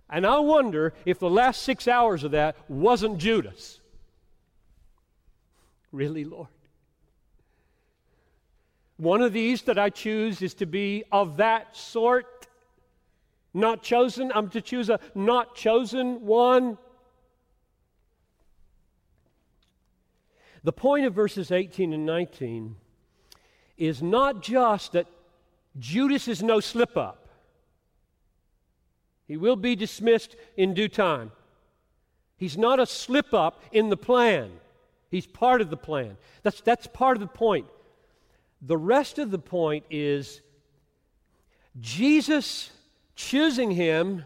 And 0.08 0.26
I 0.26 0.38
wonder 0.38 0.94
if 1.04 1.18
the 1.18 1.30
last 1.30 1.62
six 1.62 1.86
hours 1.86 2.24
of 2.24 2.32
that 2.32 2.56
wasn't 2.68 3.18
Judas. 3.18 3.80
Really, 5.92 6.25
Lord? 6.25 6.49
One 8.96 9.20
of 9.20 9.33
these 9.33 9.62
that 9.62 9.79
I 9.79 9.90
choose 9.90 10.40
is 10.40 10.55
to 10.55 10.66
be 10.66 11.05
of 11.12 11.37
that 11.37 11.77
sort, 11.77 12.46
not 13.53 13.83
chosen. 13.83 14.33
I'm 14.35 14.49
to 14.51 14.61
choose 14.61 14.88
a 14.88 15.01
not 15.14 15.55
chosen 15.55 16.25
one. 16.25 16.79
The 20.64 20.72
point 20.72 21.07
of 21.07 21.14
verses 21.14 21.51
18 21.53 21.92
and 21.92 22.07
19 22.07 22.77
is 23.77 24.03
not 24.03 24.42
just 24.42 24.92
that 24.92 25.07
Judas 25.79 26.27
is 26.27 26.42
no 26.42 26.61
slip 26.61 26.96
up, 26.96 27.29
he 29.27 29.37
will 29.37 29.57
be 29.57 29.77
dismissed 29.77 30.37
in 30.57 30.72
due 30.72 30.88
time. 30.88 31.33
He's 32.37 32.57
not 32.57 32.81
a 32.81 32.87
slip 32.87 33.35
up 33.35 33.62
in 33.72 33.90
the 33.90 33.96
plan. 33.96 34.51
He's 35.11 35.27
part 35.27 35.61
of 35.61 35.71
the 35.71 35.77
plan. 35.77 36.16
That's, 36.42 36.61
that's 36.61 36.87
part 36.87 37.16
of 37.16 37.21
the 37.21 37.27
point. 37.27 37.66
The 38.62 38.77
rest 38.77 39.19
of 39.19 39.31
the 39.31 39.38
point 39.38 39.85
is 39.90 40.40
Jesus 41.79 42.71
choosing 43.14 43.71
him, 43.71 44.25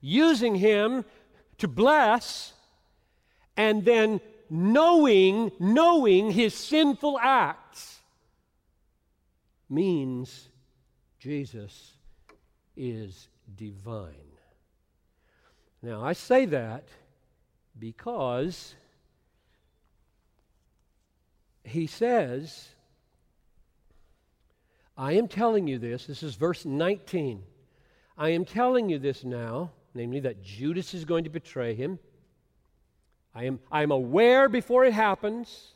using 0.00 0.54
him 0.54 1.04
to 1.58 1.68
bless, 1.68 2.52
and 3.56 3.84
then 3.84 4.20
knowing, 4.48 5.52
knowing 5.58 6.30
his 6.30 6.54
sinful 6.54 7.18
acts 7.18 8.00
means 9.68 10.48
Jesus 11.18 11.92
is 12.76 13.28
divine. 13.56 14.14
Now, 15.82 16.02
I 16.02 16.12
say 16.12 16.46
that 16.46 16.88
because 17.78 18.74
he 21.66 21.86
says, 21.86 22.68
I 24.96 25.12
am 25.12 25.28
telling 25.28 25.66
you 25.66 25.78
this. 25.78 26.06
This 26.06 26.22
is 26.22 26.34
verse 26.34 26.64
19. 26.64 27.42
I 28.16 28.30
am 28.30 28.44
telling 28.44 28.88
you 28.88 28.98
this 28.98 29.24
now, 29.24 29.72
namely 29.94 30.20
that 30.20 30.42
Judas 30.42 30.94
is 30.94 31.04
going 31.04 31.24
to 31.24 31.30
betray 31.30 31.74
him. 31.74 31.98
I 33.34 33.44
am, 33.44 33.60
I 33.70 33.82
am 33.82 33.90
aware 33.90 34.48
before 34.48 34.84
it 34.84 34.94
happens 34.94 35.72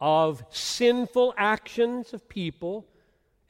of 0.00 0.44
sinful 0.50 1.34
actions 1.36 2.12
of 2.12 2.28
people 2.28 2.86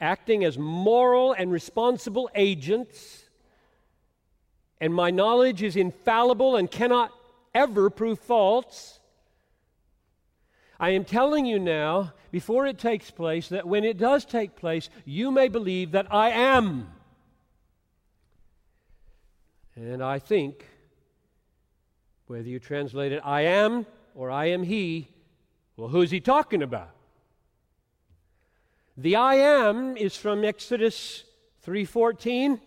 acting 0.00 0.44
as 0.44 0.58
moral 0.58 1.32
and 1.32 1.50
responsible 1.50 2.28
agents, 2.34 3.24
and 4.80 4.92
my 4.92 5.10
knowledge 5.10 5.62
is 5.62 5.74
infallible 5.74 6.56
and 6.56 6.70
cannot 6.70 7.12
ever 7.54 7.88
prove 7.88 8.18
false. 8.18 9.00
I 10.78 10.90
am 10.90 11.04
telling 11.04 11.46
you 11.46 11.58
now, 11.58 12.12
before 12.30 12.66
it 12.66 12.78
takes 12.78 13.10
place, 13.10 13.48
that 13.48 13.66
when 13.66 13.84
it 13.84 13.96
does 13.96 14.24
take 14.24 14.56
place, 14.56 14.90
you 15.04 15.30
may 15.30 15.48
believe 15.48 15.92
that 15.92 16.12
I 16.12 16.30
am. 16.30 16.92
And 19.74 20.02
I 20.02 20.18
think, 20.18 20.66
whether 22.26 22.48
you 22.48 22.58
translate 22.58 23.12
it 23.12 23.22
I 23.24 23.42
am 23.42 23.86
or 24.14 24.30
I 24.30 24.46
am 24.46 24.62
he, 24.62 25.08
well, 25.76 25.88
who's 25.88 26.10
he 26.10 26.20
talking 26.20 26.62
about? 26.62 26.90
The 28.96 29.16
I 29.16 29.34
am 29.34 29.96
is 29.96 30.16
from 30.16 30.44
Exodus 30.44 31.24
3:14. 31.66 32.60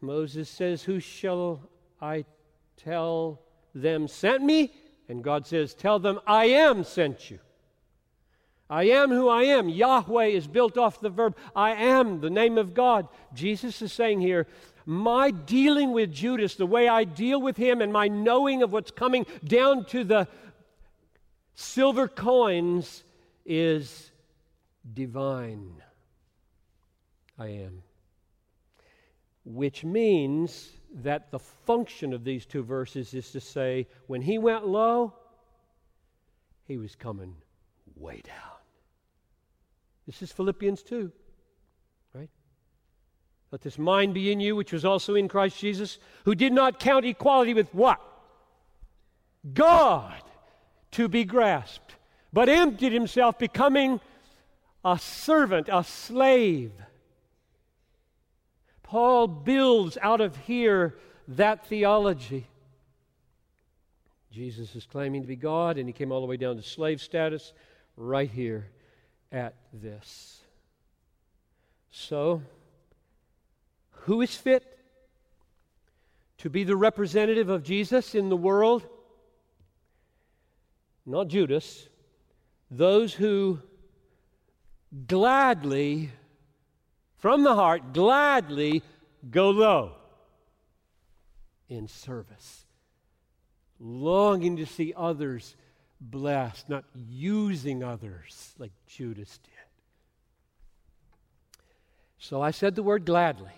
Moses 0.00 0.48
says, 0.48 0.84
"Who 0.84 1.00
shall 1.00 1.68
I 2.00 2.24
tell 2.76 3.40
them 3.74 4.06
sent 4.06 4.44
me?" 4.44 4.72
And 5.08 5.22
God 5.22 5.46
says, 5.46 5.74
Tell 5.74 5.98
them, 5.98 6.20
I 6.26 6.46
am 6.46 6.84
sent 6.84 7.30
you. 7.30 7.38
I 8.70 8.84
am 8.84 9.10
who 9.10 9.28
I 9.28 9.42
am. 9.42 9.68
Yahweh 9.68 10.26
is 10.26 10.46
built 10.46 10.78
off 10.78 11.00
the 11.00 11.10
verb 11.10 11.36
I 11.54 11.72
am, 11.72 12.20
the 12.20 12.30
name 12.30 12.56
of 12.56 12.72
God. 12.72 13.06
Jesus 13.34 13.82
is 13.82 13.92
saying 13.92 14.20
here, 14.20 14.46
my 14.86 15.30
dealing 15.30 15.92
with 15.92 16.12
Judas, 16.12 16.54
the 16.56 16.66
way 16.66 16.88
I 16.88 17.04
deal 17.04 17.40
with 17.40 17.56
him, 17.56 17.80
and 17.80 17.92
my 17.92 18.08
knowing 18.08 18.62
of 18.62 18.72
what's 18.72 18.90
coming 18.90 19.26
down 19.44 19.84
to 19.86 20.04
the 20.04 20.26
silver 21.54 22.08
coins 22.08 23.04
is 23.44 24.10
divine. 24.92 25.82
I 27.38 27.48
am. 27.48 27.82
Which 29.44 29.84
means 29.84 30.70
that 30.96 31.30
the 31.30 31.38
function 31.38 32.12
of 32.12 32.24
these 32.24 32.44
two 32.44 32.62
verses 32.62 33.14
is 33.14 33.30
to 33.32 33.40
say, 33.40 33.86
when 34.06 34.22
he 34.22 34.38
went 34.38 34.66
low, 34.66 35.14
he 36.66 36.76
was 36.76 36.94
coming 36.94 37.34
way 37.96 38.20
down. 38.24 38.34
This 40.06 40.22
is 40.22 40.32
Philippians 40.32 40.82
2, 40.82 41.10
right? 42.14 42.28
Let 43.50 43.62
this 43.62 43.78
mind 43.78 44.14
be 44.14 44.32
in 44.32 44.40
you, 44.40 44.56
which 44.56 44.72
was 44.72 44.84
also 44.84 45.14
in 45.14 45.28
Christ 45.28 45.58
Jesus, 45.58 45.98
who 46.24 46.34
did 46.34 46.52
not 46.52 46.80
count 46.80 47.04
equality 47.04 47.54
with 47.54 47.72
what? 47.74 48.00
God 49.54 50.22
to 50.92 51.08
be 51.08 51.24
grasped, 51.24 51.96
but 52.32 52.48
emptied 52.48 52.92
himself, 52.92 53.38
becoming 53.38 54.00
a 54.84 54.98
servant, 54.98 55.68
a 55.72 55.84
slave 55.84 56.72
Paul 58.92 59.26
builds 59.26 59.96
out 60.02 60.20
of 60.20 60.36
here 60.36 60.98
that 61.28 61.66
theology. 61.66 62.46
Jesus 64.30 64.76
is 64.76 64.84
claiming 64.84 65.22
to 65.22 65.26
be 65.26 65.34
God, 65.34 65.78
and 65.78 65.88
he 65.88 65.94
came 65.94 66.12
all 66.12 66.20
the 66.20 66.26
way 66.26 66.36
down 66.36 66.56
to 66.56 66.62
slave 66.62 67.00
status 67.00 67.54
right 67.96 68.30
here 68.30 68.68
at 69.32 69.54
this. 69.72 70.42
So, 71.90 72.42
who 73.92 74.20
is 74.20 74.36
fit 74.36 74.78
to 76.36 76.50
be 76.50 76.62
the 76.62 76.76
representative 76.76 77.48
of 77.48 77.62
Jesus 77.62 78.14
in 78.14 78.28
the 78.28 78.36
world? 78.36 78.86
Not 81.06 81.28
Judas. 81.28 81.88
Those 82.70 83.14
who 83.14 83.58
gladly 85.06 86.10
from 87.22 87.44
the 87.44 87.54
heart, 87.54 87.92
gladly 87.92 88.82
go 89.30 89.50
low 89.50 89.92
in 91.68 91.86
service, 91.86 92.66
longing 93.78 94.56
to 94.56 94.66
see 94.66 94.92
others 94.96 95.54
blessed, 96.00 96.68
not 96.68 96.84
using 96.94 97.84
others 97.84 98.52
like 98.58 98.72
Judas 98.88 99.38
did. 99.38 99.52
So 102.18 102.42
I 102.42 102.50
said 102.50 102.74
the 102.74 102.82
word 102.82 103.04
gladly. 103.04 103.52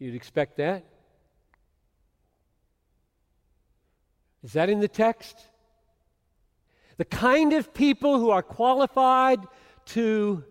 You'd 0.00 0.16
expect 0.16 0.56
that? 0.56 0.84
Is 4.42 4.54
that 4.54 4.68
in 4.68 4.80
the 4.80 4.88
text? 4.88 5.38
The 6.96 7.04
kind 7.04 7.52
of 7.52 7.72
people 7.72 8.18
who 8.18 8.30
are 8.30 8.42
qualified 8.42 9.38
to 9.86 10.42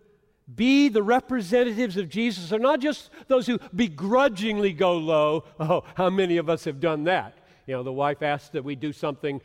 be 0.54 0.90
the 0.90 1.02
representatives 1.02 1.98
of 1.98 2.08
Jesus 2.10 2.52
are 2.52 2.60
not 2.60 2.80
just 2.80 3.10
those 3.28 3.48
who 3.48 3.58
begrudgingly 3.76 4.74
go 4.74 4.98
low. 4.98 5.44
Oh, 5.60 5.84
how 5.96 6.10
many 6.10 6.38
of 6.38 6.50
us 6.50 6.66
have 6.66 6.80
done 6.80 7.06
that? 7.06 7.38
You 7.66 7.74
know, 7.74 7.84
the 7.84 7.92
wife 7.92 8.22
asks 8.22 8.50
that 8.50 8.64
we 8.64 8.76
do 8.76 8.94
something 8.94 9.42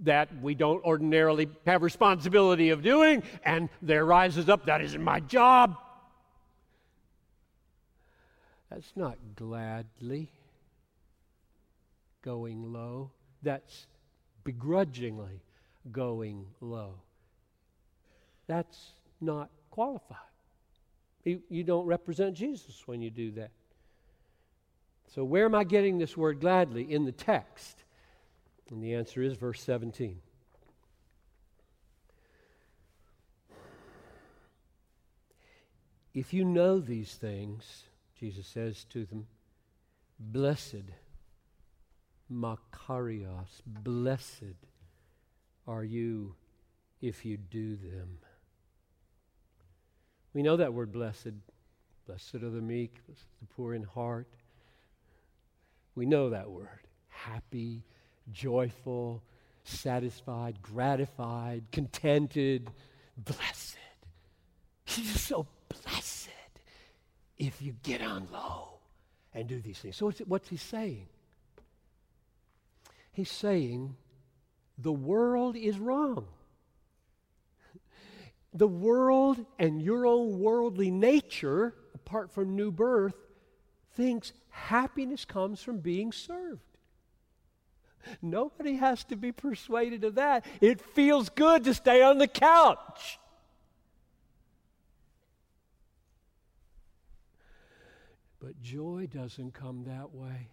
that 0.00 0.28
we 0.40 0.54
don't 0.54 0.82
ordinarily 0.84 1.48
have 1.66 1.82
responsibility 1.82 2.70
of 2.70 2.82
doing, 2.82 3.22
and 3.44 3.68
there 3.82 4.04
rises 4.04 4.48
up, 4.48 4.66
that 4.66 4.80
isn't 4.80 5.02
my 5.02 5.20
job. 5.20 5.76
That's 8.70 8.92
not 8.96 9.18
gladly 9.36 10.32
going 12.22 12.72
low. 12.72 13.10
That's 13.42 13.86
begrudgingly 14.42 15.42
going 15.92 16.46
low. 16.60 16.94
That's 18.46 18.92
not 19.20 19.50
qualified. 19.70 20.29
You, 21.24 21.64
don't 21.64 21.86
represent 21.86 22.34
Jesus 22.34 22.82
when 22.86 23.02
you 23.02 23.10
do 23.10 23.32
that. 23.32 23.50
So, 25.14 25.24
where 25.24 25.44
am 25.44 25.54
I 25.54 25.64
getting 25.64 25.98
this 25.98 26.16
word 26.16 26.40
gladly? 26.40 26.92
In 26.92 27.04
the 27.04 27.12
text. 27.12 27.84
And 28.70 28.82
the 28.82 28.94
answer 28.94 29.22
is 29.22 29.34
verse 29.34 29.60
17. 29.62 30.20
If 36.14 36.32
you 36.32 36.44
know 36.44 36.80
these 36.80 37.14
things, 37.14 37.84
Jesus 38.18 38.46
says 38.46 38.84
to 38.90 39.04
them, 39.04 39.26
blessed, 40.18 40.84
makarios, 42.32 43.60
blessed 43.66 44.56
are 45.66 45.84
you 45.84 46.34
if 47.00 47.24
you 47.24 47.36
do 47.36 47.76
them. 47.76 48.18
We 50.32 50.42
know 50.42 50.56
that 50.56 50.72
word 50.72 50.92
blessed. 50.92 51.32
Blessed 52.06 52.36
are 52.36 52.50
the 52.50 52.60
meek, 52.60 52.94
the 53.06 53.46
poor 53.54 53.74
in 53.74 53.82
heart. 53.82 54.28
We 55.94 56.06
know 56.06 56.30
that 56.30 56.50
word. 56.50 56.86
Happy, 57.08 57.84
joyful, 58.32 59.22
satisfied, 59.64 60.62
gratified, 60.62 61.64
contented, 61.72 62.70
blessed. 63.16 63.76
He's 64.84 65.20
so 65.20 65.46
blessed 65.68 66.28
if 67.38 67.60
you 67.62 67.74
get 67.82 68.02
on 68.02 68.28
low 68.32 68.78
and 69.34 69.48
do 69.48 69.60
these 69.60 69.78
things. 69.78 69.96
So, 69.96 70.06
what's, 70.06 70.18
what's 70.20 70.48
he 70.48 70.56
saying? 70.56 71.06
He's 73.12 73.30
saying 73.30 73.96
the 74.78 74.92
world 74.92 75.56
is 75.56 75.78
wrong 75.78 76.26
the 78.52 78.68
world 78.68 79.44
and 79.58 79.80
your 79.80 80.06
own 80.06 80.38
worldly 80.38 80.90
nature, 80.90 81.74
apart 81.94 82.32
from 82.32 82.56
new 82.56 82.70
birth, 82.70 83.14
thinks 83.92 84.32
happiness 84.48 85.24
comes 85.24 85.62
from 85.62 85.78
being 85.78 86.12
served. 86.12 86.62
Nobody 88.22 88.76
has 88.76 89.04
to 89.04 89.16
be 89.16 89.30
persuaded 89.30 90.04
of 90.04 90.14
that. 90.14 90.44
It 90.60 90.80
feels 90.80 91.28
good 91.28 91.64
to 91.64 91.74
stay 91.74 92.02
on 92.02 92.18
the 92.18 92.28
couch. 92.28 93.18
But 98.40 98.60
joy 98.62 99.06
doesn't 99.12 99.52
come 99.52 99.84
that 99.84 100.14
way. 100.14 100.48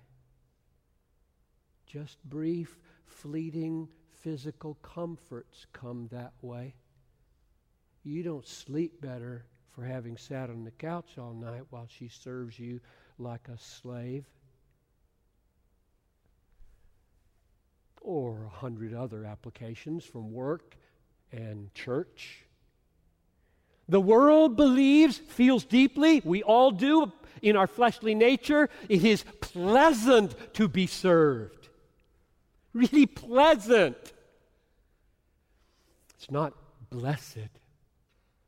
Just 1.86 2.22
brief, 2.26 2.78
fleeting 3.06 3.88
physical 4.22 4.76
comforts 4.82 5.66
come 5.72 6.10
that 6.12 6.34
way. 6.42 6.76
You 8.08 8.24
don't 8.24 8.48
sleep 8.48 9.02
better 9.02 9.44
for 9.76 9.84
having 9.84 10.16
sat 10.16 10.50
on 10.50 10.64
the 10.64 10.72
couch 10.72 11.18
all 11.18 11.34
night 11.34 11.64
while 11.72 11.90
she 11.90 12.08
serves 12.08 12.58
you 12.58 12.80
like 13.20 13.50
a 13.50 13.58
slave. 13.58 14.24
Or 18.00 18.46
a 18.46 18.50
hundred 18.50 18.94
other 18.94 19.26
applications 19.26 20.06
from 20.06 20.32
work 20.32 20.78
and 21.34 21.74
church. 21.74 22.46
The 23.90 24.00
world 24.00 24.56
believes, 24.56 25.18
feels 25.18 25.66
deeply, 25.66 26.22
we 26.24 26.44
all 26.44 26.72
do 26.72 27.12
in 27.42 27.58
our 27.58 27.68
fleshly 27.68 28.16
nature, 28.16 28.70
it 28.88 29.04
is 29.04 29.26
pleasant 29.42 30.34
to 30.54 30.70
be 30.70 30.88
served. 30.88 31.68
Really 32.72 33.06
pleasant. 33.06 33.98
It's 36.16 36.32
not 36.32 36.54
blessed. 36.90 37.50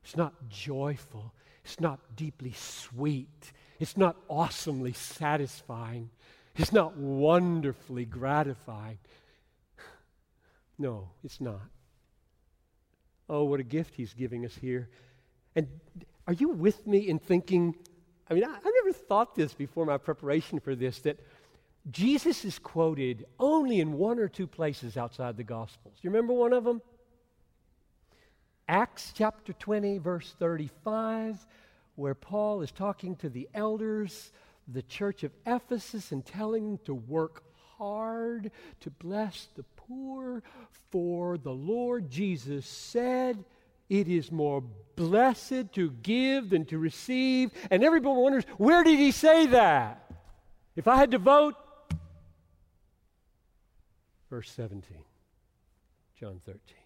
It's 0.10 0.18
not 0.18 0.50
joyful. 0.50 1.36
It's 1.64 1.80
not 1.80 2.00
deeply 2.16 2.52
sweet. 2.54 3.54
It's 3.80 3.96
not 3.96 4.18
awesomely 4.28 4.92
satisfying. 4.92 6.10
It's 6.56 6.74
not 6.74 6.98
wonderfully 6.98 8.06
gratifying. 8.06 8.98
No, 10.80 11.10
it's 11.24 11.40
not. 11.40 11.62
Oh, 13.30 13.44
what 13.44 13.60
a 13.60 13.64
gift 13.64 13.94
he's 13.94 14.16
giving 14.16 14.46
us 14.46 14.56
here. 14.56 14.90
And 15.56 15.68
are 16.26 16.34
you 16.34 16.50
with 16.50 16.88
me 16.88 17.08
in 17.08 17.20
thinking? 17.20 17.76
I 18.32 18.34
mean, 18.34 18.46
I, 18.46 18.48
I 18.48 18.72
never 18.84 18.94
thought 18.94 19.36
this 19.36 19.54
before 19.54 19.86
my 19.86 19.98
preparation 19.98 20.60
for 20.60 20.74
this 20.74 21.00
that 21.02 21.20
Jesus 21.92 22.46
is 22.46 22.58
quoted 22.58 23.28
only 23.40 23.80
in 23.80 23.94
one 23.94 24.18
or 24.18 24.28
two 24.28 24.48
places 24.48 24.98
outside 24.98 25.38
the 25.38 25.44
Gospels. 25.44 25.98
You 26.02 26.10
remember 26.10 26.34
one 26.34 26.54
of 26.54 26.64
them? 26.64 26.82
Acts 28.70 29.14
chapter 29.16 29.52
20, 29.52 29.98
verse 29.98 30.36
35, 30.38 31.44
where 31.96 32.14
Paul 32.14 32.62
is 32.62 32.72
talking 32.72 33.16
to 33.16 33.28
the 33.28 33.50
elders, 33.56 34.32
the 34.68 34.84
church 34.84 35.24
of 35.24 35.32
Ephesus, 35.48 36.12
and 36.12 36.24
telling 36.24 36.66
them 36.66 36.80
to 36.86 36.94
work 36.94 37.42
hard 37.80 38.52
to 38.82 38.92
bless 38.92 39.48
the 39.56 39.64
poor, 39.76 40.44
for 40.92 41.40
the 41.40 41.52
Lord 41.52 42.12
Jesus 42.12 42.68
said, 42.68 43.44
It 43.90 44.08
is 44.08 44.32
more 44.32 44.62
blessed 44.96 45.74
to 45.74 45.90
give 46.04 46.52
than 46.52 46.66
to 46.66 46.78
receive. 46.78 47.50
And 47.72 47.84
everyone 47.84 48.18
wonders, 48.18 48.44
where 48.58 48.84
did 48.84 49.00
he 49.00 49.10
say 49.10 49.48
that? 49.48 50.12
If 50.76 50.88
I 50.88 50.98
had 50.98 51.10
to 51.10 51.18
vote, 51.18 51.56
verse 54.30 54.52
17, 54.52 54.84
John 56.20 56.40
13. 56.46 56.79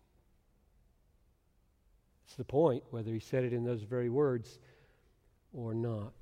It's 2.33 2.37
the 2.39 2.43
point 2.45 2.83
whether 2.89 3.11
he 3.11 3.19
said 3.19 3.43
it 3.43 3.53
in 3.53 3.63
those 3.63 3.83
very 3.83 4.09
words 4.09 4.57
or 5.53 5.75
not. 5.75 6.13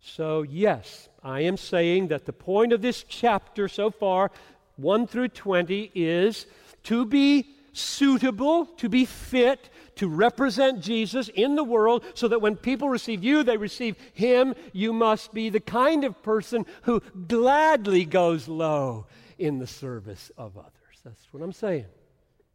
So, 0.00 0.40
yes, 0.40 1.10
I 1.22 1.42
am 1.42 1.58
saying 1.58 2.08
that 2.08 2.24
the 2.24 2.32
point 2.32 2.72
of 2.72 2.80
this 2.80 3.04
chapter 3.06 3.68
so 3.68 3.90
far, 3.90 4.30
1 4.76 5.08
through 5.08 5.28
20, 5.28 5.92
is 5.94 6.46
to 6.84 7.04
be 7.04 7.54
suitable, 7.74 8.64
to 8.78 8.88
be 8.88 9.04
fit, 9.04 9.68
to 9.96 10.08
represent 10.08 10.80
Jesus 10.80 11.28
in 11.28 11.54
the 11.54 11.62
world 11.62 12.02
so 12.14 12.28
that 12.28 12.40
when 12.40 12.56
people 12.56 12.88
receive 12.88 13.22
you, 13.22 13.42
they 13.42 13.58
receive 13.58 13.94
Him. 14.14 14.54
You 14.72 14.94
must 14.94 15.34
be 15.34 15.50
the 15.50 15.60
kind 15.60 16.04
of 16.04 16.22
person 16.22 16.64
who 16.84 17.00
gladly 17.26 18.06
goes 18.06 18.48
low 18.48 19.04
in 19.36 19.58
the 19.58 19.66
service 19.66 20.30
of 20.38 20.56
others. 20.56 20.72
That's 21.04 21.30
what 21.30 21.42
I'm 21.42 21.52
saying, 21.52 21.84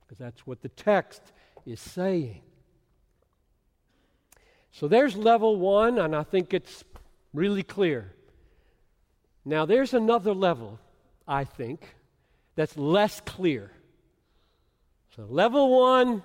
because 0.01 0.17
that's 0.17 0.47
what 0.47 0.63
the 0.63 0.69
text 0.69 1.21
is 1.65 1.79
saying. 1.79 2.41
So 4.71 4.87
there's 4.87 5.15
level 5.15 5.57
one, 5.57 5.99
and 5.99 6.15
I 6.15 6.23
think 6.23 6.53
it's 6.53 6.83
really 7.33 7.63
clear. 7.63 8.11
Now, 9.45 9.65
there's 9.65 9.93
another 9.93 10.33
level, 10.33 10.79
I 11.27 11.43
think, 11.43 11.95
that's 12.55 12.77
less 12.77 13.19
clear. 13.21 13.71
So, 15.15 15.25
level 15.29 15.79
one 15.79 16.23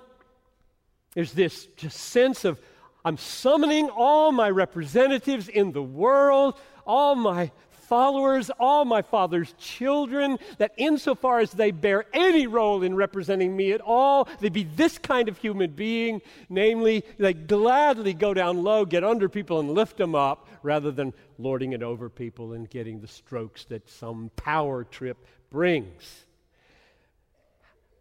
is 1.15 1.33
this 1.33 1.65
just 1.77 1.97
sense 1.97 2.45
of 2.45 2.59
I'm 3.05 3.17
summoning 3.17 3.89
all 3.89 4.31
my 4.31 4.49
representatives 4.49 5.47
in 5.47 5.71
the 5.71 5.83
world, 5.83 6.59
all 6.85 7.15
my 7.15 7.51
followers, 7.89 8.49
all 8.59 8.85
my 8.85 9.01
Father's 9.01 9.53
children, 9.57 10.37
that 10.59 10.71
insofar 10.77 11.39
as 11.39 11.51
they 11.51 11.71
bear 11.71 12.05
any 12.13 12.47
role 12.47 12.83
in 12.83 12.95
representing 12.95 13.57
me 13.57 13.73
at 13.73 13.81
all, 13.81 14.29
they 14.39 14.49
be 14.49 14.63
this 14.63 14.97
kind 14.97 15.27
of 15.27 15.37
human 15.37 15.71
being, 15.71 16.21
namely, 16.47 17.03
they 17.17 17.33
gladly 17.33 18.13
go 18.13 18.33
down 18.33 18.63
low, 18.63 18.85
get 18.85 19.03
under 19.03 19.27
people, 19.27 19.59
and 19.59 19.71
lift 19.71 19.97
them 19.97 20.15
up, 20.15 20.47
rather 20.63 20.91
than 20.91 21.13
lording 21.37 21.73
it 21.73 21.83
over 21.83 22.09
people 22.09 22.53
and 22.53 22.69
getting 22.69 23.01
the 23.01 23.07
strokes 23.07 23.65
that 23.65 23.89
some 23.89 24.29
power 24.35 24.83
trip 24.83 25.17
brings. 25.49 26.25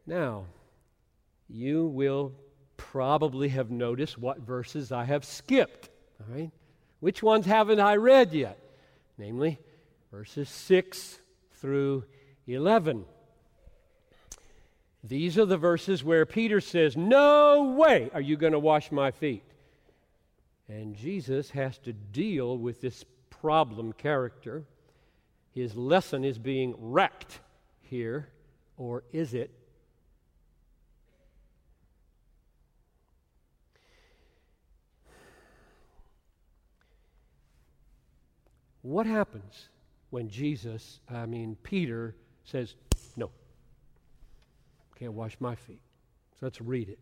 Now, 0.07 0.45
you 1.49 1.87
will 1.87 2.33
probably 2.77 3.49
have 3.49 3.71
noticed 3.71 4.19
what 4.19 4.41
verses 4.41 4.93
I 4.93 5.05
have 5.05 5.25
skipped. 5.25 5.89
All 6.21 6.35
right? 6.35 6.51
Which 7.01 7.23
ones 7.23 7.47
haven't 7.47 7.81
I 7.81 7.97
read 7.97 8.33
yet? 8.33 8.59
Namely, 9.17 9.59
verses 10.11 10.49
6 10.49 11.19
through 11.61 12.05
11. 12.47 13.05
These 15.05 15.39
are 15.39 15.47
the 15.47 15.57
verses 15.57 16.03
where 16.03 16.27
Peter 16.27 16.61
says, 16.61 16.97
No 16.97 17.75
way 17.77 18.11
are 18.13 18.21
you 18.21 18.37
going 18.37 18.53
to 18.53 18.59
wash 18.59 18.91
my 18.91 19.11
feet. 19.11 19.45
And 20.69 20.95
Jesus 20.97 21.51
has 21.51 21.79
to 21.79 21.93
deal 21.93 22.59
with 22.59 22.81
this 22.81 23.05
problem 23.31 23.93
character. 23.93 24.65
His 25.55 25.77
lesson 25.77 26.25
is 26.25 26.39
being 26.39 26.75
wrecked 26.79 27.41
here, 27.81 28.29
or 28.77 29.05
is 29.13 29.35
it? 29.35 29.51
What 38.83 39.07
happens 39.07 39.69
when 40.11 40.29
Jesus, 40.29 41.01
I 41.09 41.27
mean, 41.27 41.57
Peter 41.63 42.15
says, 42.45 42.75
No, 43.17 43.31
can't 44.99 45.13
wash 45.13 45.37
my 45.39 45.55
feet? 45.55 45.81
So 46.39 46.47
let's 46.47 46.61
read 46.61 46.89
it. 46.89 46.99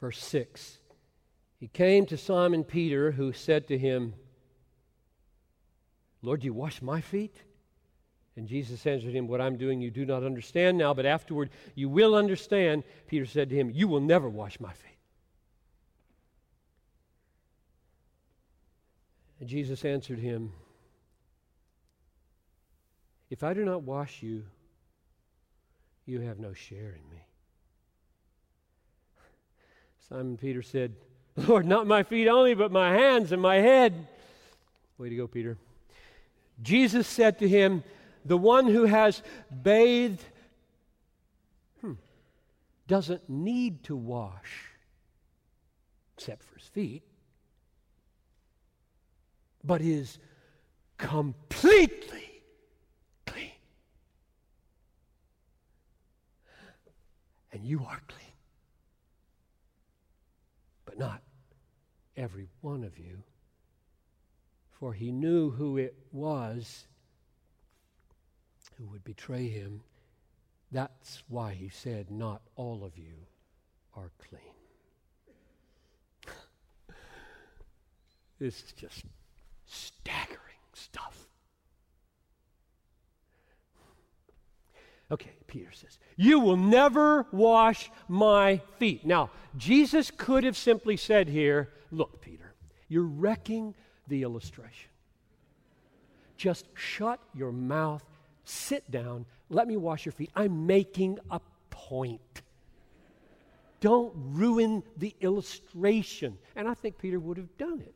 Verse 0.00 0.22
6 0.22 0.78
He 1.58 1.68
came 1.68 2.06
to 2.06 2.16
Simon 2.16 2.64
Peter, 2.64 3.12
who 3.12 3.32
said 3.32 3.66
to 3.68 3.78
him, 3.78 4.14
Lord, 6.20 6.44
you 6.44 6.52
wash 6.52 6.82
my 6.82 7.00
feet? 7.00 7.36
And 8.36 8.46
Jesus 8.46 8.86
answered 8.86 9.14
him, 9.14 9.26
What 9.26 9.40
I'm 9.40 9.56
doing 9.56 9.80
you 9.80 9.90
do 9.90 10.04
not 10.04 10.24
understand 10.24 10.78
now, 10.78 10.94
but 10.94 11.06
afterward 11.06 11.50
you 11.74 11.88
will 11.88 12.14
understand. 12.14 12.84
Peter 13.06 13.26
said 13.26 13.50
to 13.50 13.56
him, 13.56 13.70
You 13.70 13.88
will 13.88 14.00
never 14.00 14.28
wash 14.28 14.60
my 14.60 14.72
feet. 14.72 14.98
And 19.40 19.48
Jesus 19.48 19.84
answered 19.84 20.18
him, 20.18 20.52
If 23.30 23.42
I 23.42 23.52
do 23.54 23.64
not 23.64 23.82
wash 23.82 24.22
you, 24.22 24.44
you 26.06 26.20
have 26.20 26.38
no 26.38 26.52
share 26.52 26.96
in 26.96 27.10
me. 27.10 27.22
Simon 30.08 30.38
Peter 30.38 30.62
said, 30.62 30.94
Lord, 31.36 31.66
not 31.66 31.86
my 31.86 32.02
feet 32.02 32.28
only, 32.28 32.54
but 32.54 32.72
my 32.72 32.92
hands 32.92 33.30
and 33.30 33.42
my 33.42 33.56
head. 33.56 34.08
Way 34.96 35.10
to 35.10 35.16
go, 35.16 35.26
Peter. 35.26 35.58
Jesus 36.62 37.06
said 37.06 37.38
to 37.38 37.48
him, 37.48 37.84
The 38.24 38.38
one 38.38 38.66
who 38.66 38.86
has 38.86 39.22
bathed 39.62 40.24
hmm, 41.80 41.92
doesn't 42.86 43.28
need 43.28 43.84
to 43.84 43.96
wash 43.96 44.64
except 46.16 46.42
for 46.42 46.56
his 46.56 46.66
feet, 46.66 47.02
but 49.62 49.80
is 49.80 50.18
completely 50.96 52.27
and 57.52 57.64
you 57.64 57.84
are 57.84 58.00
clean. 58.08 58.32
But 60.84 60.98
not 60.98 61.22
every 62.16 62.48
one 62.60 62.84
of 62.84 62.98
you. 62.98 63.22
For 64.70 64.92
he 64.92 65.10
knew 65.10 65.50
who 65.50 65.76
it 65.76 65.96
was 66.12 66.86
who 68.78 68.86
would 68.86 69.04
betray 69.04 69.48
him. 69.48 69.82
That's 70.70 71.22
why 71.28 71.54
he 71.54 71.68
said, 71.68 72.10
Not 72.10 72.42
all 72.56 72.84
of 72.84 72.96
you 72.96 73.26
are 73.94 74.10
clean. 74.28 74.40
this 78.38 78.62
is 78.62 78.72
just 78.72 79.04
staggering 79.66 80.38
stuff. 80.74 81.26
Okay, 85.10 85.32
Peter 85.46 85.72
says, 85.72 85.98
You 86.16 86.40
will 86.40 86.56
never 86.56 87.26
wash 87.32 87.90
my 88.08 88.60
feet. 88.78 89.06
Now, 89.06 89.30
Jesus 89.56 90.10
could 90.10 90.44
have 90.44 90.56
simply 90.56 90.96
said 90.96 91.28
here, 91.28 91.70
Look, 91.90 92.20
Peter, 92.20 92.54
you're 92.88 93.04
wrecking 93.04 93.74
the 94.06 94.22
illustration. 94.22 94.90
Just 96.36 96.66
shut 96.74 97.20
your 97.34 97.52
mouth, 97.52 98.04
sit 98.44 98.88
down, 98.90 99.24
let 99.48 99.66
me 99.66 99.76
wash 99.76 100.04
your 100.04 100.12
feet. 100.12 100.30
I'm 100.36 100.66
making 100.66 101.18
a 101.30 101.40
point. 101.70 102.42
Don't 103.80 104.12
ruin 104.14 104.82
the 104.96 105.14
illustration. 105.20 106.36
And 106.54 106.68
I 106.68 106.74
think 106.74 106.98
Peter 106.98 107.18
would 107.18 107.36
have 107.38 107.56
done 107.56 107.80
it. 107.80 107.94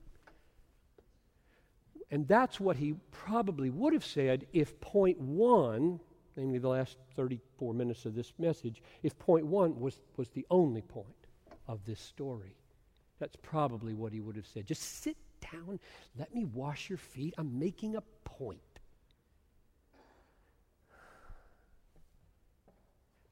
And 2.11 2.27
that's 2.29 2.61
what 2.61 2.77
he 2.77 2.95
probably 3.11 3.71
would 3.71 3.93
have 3.93 4.05
said 4.05 4.47
if 4.53 4.81
point 4.81 5.19
one 5.19 6.01
namely 6.37 6.59
the 6.59 6.69
last 6.69 6.97
34 7.17 7.75
minutes 7.75 8.05
of 8.07 8.15
this 8.15 8.33
message, 8.39 8.83
if 9.03 9.19
point 9.19 9.47
one 9.47 9.79
was, 9.79 10.01
was 10.17 10.29
the 10.31 10.47
only 10.51 10.83
point 10.83 11.07
of 11.69 11.85
this 11.85 12.01
story. 12.01 12.57
That's 13.19 13.37
probably 13.37 13.95
what 13.95 14.13
he 14.13 14.21
would 14.21 14.37
have 14.37 14.47
said. 14.47 14.67
Just 14.67 15.03
sit 15.03 15.17
down, 15.53 15.79
let 16.19 16.35
me 16.35 16.45
wash 16.45 16.89
your 16.89 16.99
feet. 16.99 17.35
I'm 17.39 17.59
making 17.59 17.97
a 17.97 18.03
point. 18.25 18.59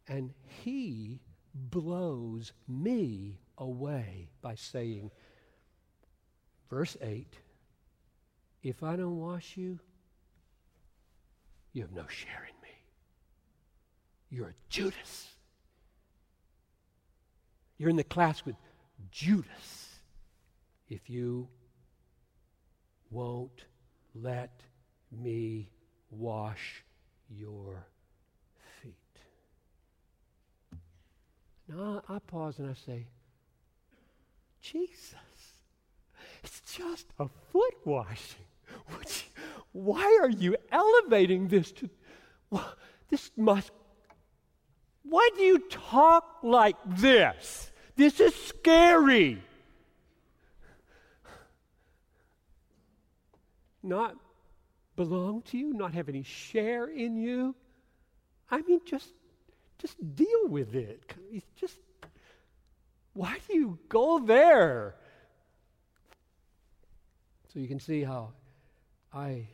And 0.07 0.33
he 0.65 1.21
blows 1.55 2.53
me 2.69 3.39
away 3.59 4.29
by 4.43 4.55
saying, 4.55 5.11
verse 6.69 6.97
8, 7.01 7.35
if 8.63 8.83
I 8.83 8.97
don't 8.97 9.19
wash 9.19 9.57
you, 9.57 9.79
you 11.73 11.83
have 11.83 11.93
no 11.93 12.07
share 12.09 12.49
in 12.49 12.60
me. 12.60 12.60
You're 14.31 14.49
a 14.49 14.55
Judas. 14.69 15.29
You're 17.77 17.91
in 17.91 17.97
the 17.97 18.05
class 18.05 18.45
with 18.45 18.57
Judas 19.11 19.97
if 20.89 21.11
you 21.11 21.49
won't 23.11 23.65
let 24.15 24.61
me 25.11 25.71
wash 26.11 26.85
your 27.29 27.87
feet. 28.81 28.95
Now 31.69 32.03
I 32.09 32.19
pause 32.21 32.59
and 32.59 32.71
I 32.71 32.75
say, 32.75 33.07
Jesus, 34.61 35.15
it's 36.45 36.61
just 36.61 37.07
a 37.19 37.27
foot 37.51 37.75
washing. 37.85 38.45
Why 39.73 40.19
are 40.21 40.31
you 40.31 40.57
elevating 40.71 41.49
this 41.49 41.73
to 41.73 41.89
this 43.09 43.31
must 43.37 43.71
why 45.11 45.29
do 45.37 45.43
you 45.43 45.59
talk 45.69 46.39
like 46.43 46.77
this? 46.87 47.71
This 47.97 48.21
is 48.21 48.35
scary. 48.35 49.43
Not 53.83 54.15
belong 54.95 55.43
to 55.43 55.59
you, 55.59 55.73
not 55.73 55.95
have 55.95 56.09
any 56.09 56.23
share 56.23 56.87
in 56.87 57.17
you. 57.17 57.57
I 58.51 58.63
mean, 58.63 58.81
just 58.85 59.09
just 59.79 59.97
deal 60.15 60.47
with 60.49 60.75
it. 60.75 61.13
Just 61.57 61.79
why 63.13 63.39
do 63.49 63.57
you 63.57 63.79
go 63.89 64.21
there? 64.21 64.95
So 67.53 67.59
you 67.59 67.67
can 67.67 67.81
see 67.81 68.05
how 68.05 68.33
I 69.13 69.49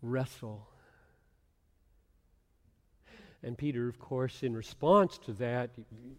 wrestle. 0.00 0.69
And 3.42 3.56
Peter, 3.56 3.88
of 3.88 3.98
course, 3.98 4.42
in 4.42 4.54
response 4.54 5.18
to 5.18 5.32
that, 5.34 5.70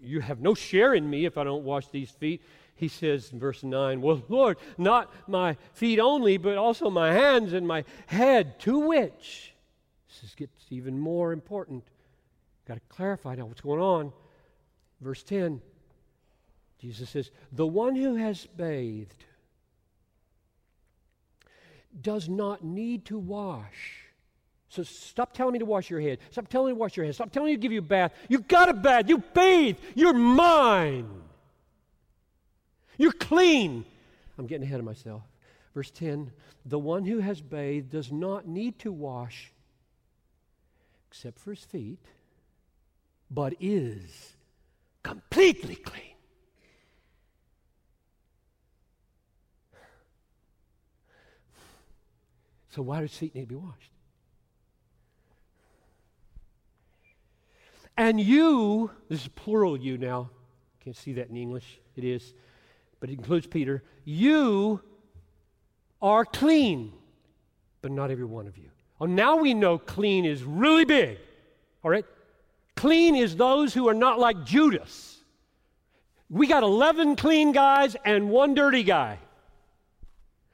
you 0.02 0.22
have 0.22 0.42
no 0.42 0.56
share 0.56 0.96
in 0.96 1.08
me 1.08 1.26
if 1.26 1.38
I 1.38 1.44
don't 1.44 1.64
wash 1.64 1.88
these 1.88 2.10
feet. 2.10 2.42
He 2.76 2.88
says 2.88 3.32
in 3.32 3.40
verse 3.40 3.64
9, 3.64 4.02
Well, 4.02 4.24
Lord, 4.28 4.58
not 4.78 5.14
my 5.28 5.56
feet 5.74 6.00
only, 6.00 6.38
but 6.38 6.58
also 6.58 6.90
my 6.90 7.14
hands 7.14 7.54
and 7.54 7.68
my 7.68 7.84
head, 8.08 8.60
to 8.62 8.80
which, 8.80 9.54
this 10.22 10.34
gets 10.34 10.66
even 10.72 11.00
more 11.00 11.32
important. 11.32 11.84
Got 12.68 12.76
to 12.76 12.82
clarify 12.90 13.36
now 13.36 13.46
what's 13.46 13.62
going 13.62 13.82
on. 13.82 14.14
Verse 15.00 15.22
10, 15.24 15.62
Jesus 16.80 17.10
says, 17.10 17.30
The 17.52 17.68
one 17.68 17.96
who 17.96 18.16
has 18.16 18.48
bathed 18.48 19.26
does 22.02 22.30
not 22.30 22.64
need 22.64 23.06
to 23.06 23.20
wash. 23.20 24.11
So 24.72 24.84
stop 24.84 25.34
telling 25.34 25.52
me 25.52 25.60
to 25.60 25.66
wash 25.66 25.90
your 25.90 26.00
head. 26.00 26.20
Stop 26.30 26.48
telling 26.48 26.68
me 26.68 26.72
to 26.72 26.80
wash 26.80 26.96
your 26.96 27.04
hands. 27.04 27.18
Stop 27.18 27.30
telling 27.30 27.48
me 27.48 27.56
to 27.58 27.62
give 27.62 27.74
you 27.74 27.80
a 27.80 27.82
bath. 27.82 28.14
You 28.30 28.40
got 28.40 28.70
a 28.70 28.74
bath. 28.74 29.10
You 29.10 29.18
bathe. 29.18 29.76
You're 29.96 30.14
mine. 30.14 31.10
You're 32.98 33.12
clean. 33.12 33.84
I'm 34.38 34.48
getting 34.48 34.66
ahead 34.66 34.80
of 34.80 34.86
myself. 34.86 35.24
Verse 35.74 35.92
10 35.92 36.32
The 36.66 36.80
one 36.80 37.04
who 37.04 37.20
has 37.20 37.42
bathed 37.42 37.90
does 37.90 38.14
not 38.14 38.48
need 38.48 38.80
to 38.80 38.94
wash 38.94 39.52
except 41.10 41.38
for 41.38 41.52
his 41.52 41.66
feet, 41.66 42.06
but 43.30 43.54
is 43.60 44.38
completely 45.04 45.76
clean. 45.76 46.04
So, 52.70 52.82
why 52.82 53.02
does 53.02 53.14
feet 53.14 53.36
need 53.36 53.42
to 53.42 53.48
be 53.48 53.56
washed? 53.56 53.92
And 58.02 58.20
you, 58.20 58.90
this 59.10 59.22
is 59.22 59.28
plural 59.28 59.78
you 59.78 59.96
now. 59.96 60.32
Can't 60.84 60.96
see 60.96 61.14
that 61.14 61.30
in 61.30 61.38
English. 61.38 61.80
It 61.96 62.04
is. 62.04 62.34
But 63.00 63.12
it 63.12 63.14
includes 63.14 63.46
Peter. 63.46 63.84
You 64.06 64.82
are 66.02 66.26
clean, 66.26 66.94
but 67.84 67.92
not 67.92 68.10
every 68.10 68.26
one 68.26 68.48
of 68.48 68.58
you. 68.58 68.72
Oh, 69.00 69.06
now 69.06 69.36
we 69.36 69.54
know 69.54 69.78
clean 69.78 70.26
is 70.26 70.42
really 70.42 70.84
big. 70.84 71.20
All 71.84 71.92
right? 71.92 72.04
Clean 72.76 73.16
is 73.16 73.36
those 73.36 73.72
who 73.72 73.88
are 73.88 73.94
not 73.94 74.18
like 74.18 74.46
Judas. 74.46 75.20
We 76.28 76.48
got 76.48 76.64
11 76.64 77.18
clean 77.18 77.52
guys 77.52 77.96
and 78.04 78.32
one 78.32 78.56
dirty 78.56 78.82
guy. 78.82 79.20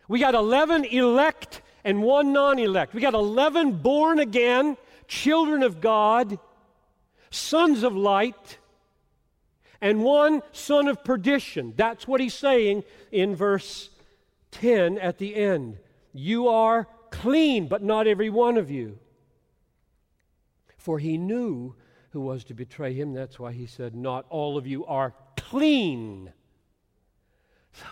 We 0.09 0.19
got 0.19 0.35
11 0.35 0.83
elect 0.83 1.61
and 1.85 2.03
one 2.03 2.33
non 2.33 2.59
elect. 2.59 2.93
We 2.93 2.99
got 2.99 3.13
11 3.13 3.77
born 3.77 4.19
again, 4.19 4.75
children 5.07 5.63
of 5.63 5.79
God, 5.79 6.39
sons 7.29 7.83
of 7.83 7.95
light, 7.95 8.57
and 9.81 10.03
one 10.03 10.41
son 10.51 10.87
of 10.87 11.03
perdition. 11.03 11.73
That's 11.75 12.07
what 12.07 12.19
he's 12.21 12.33
saying 12.33 12.83
in 13.11 13.35
verse 13.35 13.89
10 14.51 14.97
at 14.97 15.17
the 15.17 15.35
end. 15.35 15.77
You 16.13 16.47
are 16.47 16.87
clean, 17.11 17.67
but 17.67 17.83
not 17.83 18.07
every 18.07 18.29
one 18.29 18.57
of 18.57 18.71
you. 18.71 18.97
For 20.77 20.99
he 20.99 21.17
knew 21.17 21.75
who 22.11 22.21
was 22.21 22.43
to 22.45 22.53
betray 22.53 22.93
him. 22.93 23.13
That's 23.13 23.39
why 23.39 23.51
he 23.51 23.65
said, 23.65 23.93
Not 23.93 24.25
all 24.29 24.57
of 24.57 24.65
you 24.65 24.85
are 24.85 25.13
clean. 25.35 26.31
So, 27.73 27.85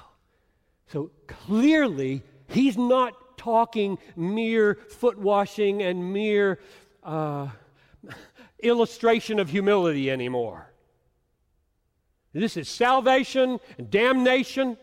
so 0.88 1.12
clearly, 1.28 2.24
he's 2.48 2.78
not 2.78 3.38
talking 3.38 3.98
mere 4.16 4.76
foot 4.76 5.20
washing 5.20 5.84
and 5.84 6.14
mere 6.14 6.60
uh, 7.04 7.50
illustration 8.68 9.40
of 9.40 9.50
humility 9.50 10.12
anymore. 10.12 10.72
This 12.34 12.58
is 12.58 12.68
salvation 12.68 13.60
and 13.78 13.90
damnation. 13.90 14.78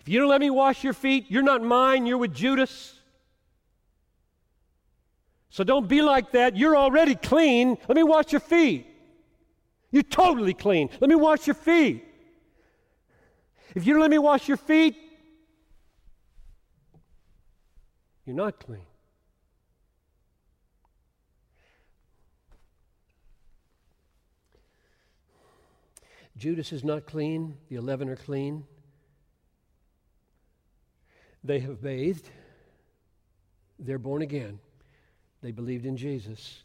If 0.00 0.08
you 0.08 0.18
don't 0.18 0.28
let 0.28 0.40
me 0.40 0.50
wash 0.50 0.82
your 0.82 0.92
feet, 0.92 1.26
you're 1.28 1.42
not 1.42 1.62
mine, 1.62 2.06
you're 2.06 2.18
with 2.18 2.34
Judas. 2.34 2.98
So 5.50 5.62
don't 5.62 5.86
be 5.86 6.02
like 6.02 6.32
that. 6.32 6.56
You're 6.56 6.76
already 6.76 7.14
clean. 7.14 7.78
Let 7.86 7.96
me 7.96 8.02
wash 8.02 8.32
your 8.32 8.40
feet. 8.40 8.86
You're 9.90 10.02
totally 10.02 10.54
clean. 10.54 10.88
Let 11.00 11.08
me 11.08 11.14
wash 11.14 11.46
your 11.46 11.54
feet. 11.54 12.04
If 13.74 13.86
you 13.86 13.92
don't 13.92 14.02
let 14.02 14.10
me 14.10 14.18
wash 14.18 14.48
your 14.48 14.56
feet, 14.56 14.96
You're 18.24 18.36
not 18.36 18.60
clean. 18.60 18.86
Judas 26.42 26.72
is 26.72 26.82
not 26.82 27.06
clean. 27.06 27.56
The 27.68 27.76
eleven 27.76 28.08
are 28.08 28.16
clean. 28.16 28.64
They 31.44 31.60
have 31.60 31.80
bathed. 31.80 32.28
They're 33.78 33.96
born 33.96 34.22
again. 34.22 34.58
They 35.40 35.52
believed 35.52 35.86
in 35.86 35.96
Jesus. 35.96 36.64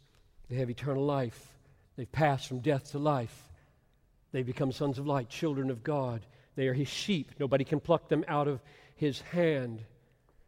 They 0.50 0.56
have 0.56 0.72
eternal 0.72 1.06
life. 1.06 1.56
They've 1.96 2.12
passed 2.12 2.48
from 2.48 2.62
death 2.62 2.90
to 2.94 2.98
life. 2.98 3.48
They've 4.32 4.44
become 4.44 4.72
sons 4.72 4.98
of 4.98 5.06
light, 5.06 5.30
children 5.30 5.70
of 5.70 5.84
God. 5.84 6.26
They 6.56 6.68
are 6.70 6.74
his 6.74 6.88
sheep. 6.88 7.34
Nobody 7.40 7.64
can 7.64 7.80
pluck 7.80 8.10
them 8.10 8.26
out 8.28 8.48
of 8.48 8.62
his 8.96 9.22
hand. 9.22 9.84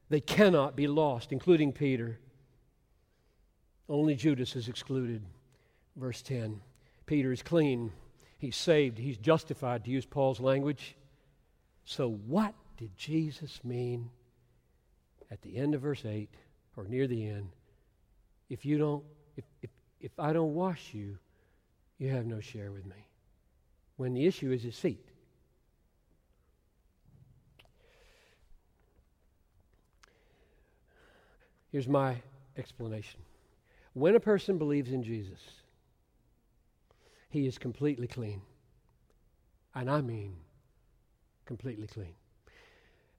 They 0.10 0.22
cannot 0.22 0.76
be 0.76 0.88
lost, 0.88 1.32
including 1.32 1.72
Peter. 1.72 2.18
Only 3.88 4.16
Judas 4.16 4.56
is 4.56 4.70
excluded. 4.70 5.22
Verse 5.96 6.24
10 6.24 6.62
Peter 7.06 7.32
is 7.32 7.44
clean, 7.44 7.92
he's 8.40 8.56
saved, 8.56 8.98
he's 8.98 9.18
justified, 9.18 9.86
to 9.86 9.92
use 9.92 10.06
Paul's 10.06 10.40
language. 10.40 10.96
So, 11.86 12.10
what 12.10 12.56
did 12.78 12.98
Jesus 12.98 13.60
mean 13.64 14.10
at 15.30 15.42
the 15.44 15.58
end 15.58 15.76
of 15.76 15.82
verse 15.82 16.04
8 16.04 16.30
or 16.76 16.86
near 16.86 17.06
the 17.06 17.28
end? 17.28 17.50
If 18.50 18.66
you 18.66 18.78
don't, 18.80 19.04
if, 19.38 19.44
if, 19.62 19.70
if 20.00 20.12
I 20.18 20.34
don't 20.34 20.56
wash 20.56 20.94
you, 20.94 21.18
you 22.00 22.10
have 22.10 22.26
no 22.26 22.40
share 22.40 22.72
with 22.72 22.86
me. 22.86 23.08
When 23.98 24.14
the 24.14 24.26
issue 24.26 24.52
is 24.52 24.64
his 24.64 24.80
feet. 24.80 25.06
Here's 31.72 31.88
my 31.88 32.16
explanation. 32.58 33.20
When 33.94 34.16
a 34.16 34.20
person 34.20 34.58
believes 34.58 34.92
in 34.92 35.04
Jesus, 35.04 35.40
he 37.30 37.46
is 37.48 37.58
completely 37.58 38.08
clean. 38.08 38.42
And 39.74 39.90
I 39.90 40.02
mean 40.02 40.36
completely 41.46 41.88
clean. 41.88 42.14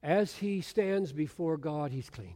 As 0.03 0.35
he 0.35 0.61
stands 0.61 1.13
before 1.13 1.57
God, 1.57 1.91
he's 1.93 2.11
clean. 2.11 2.35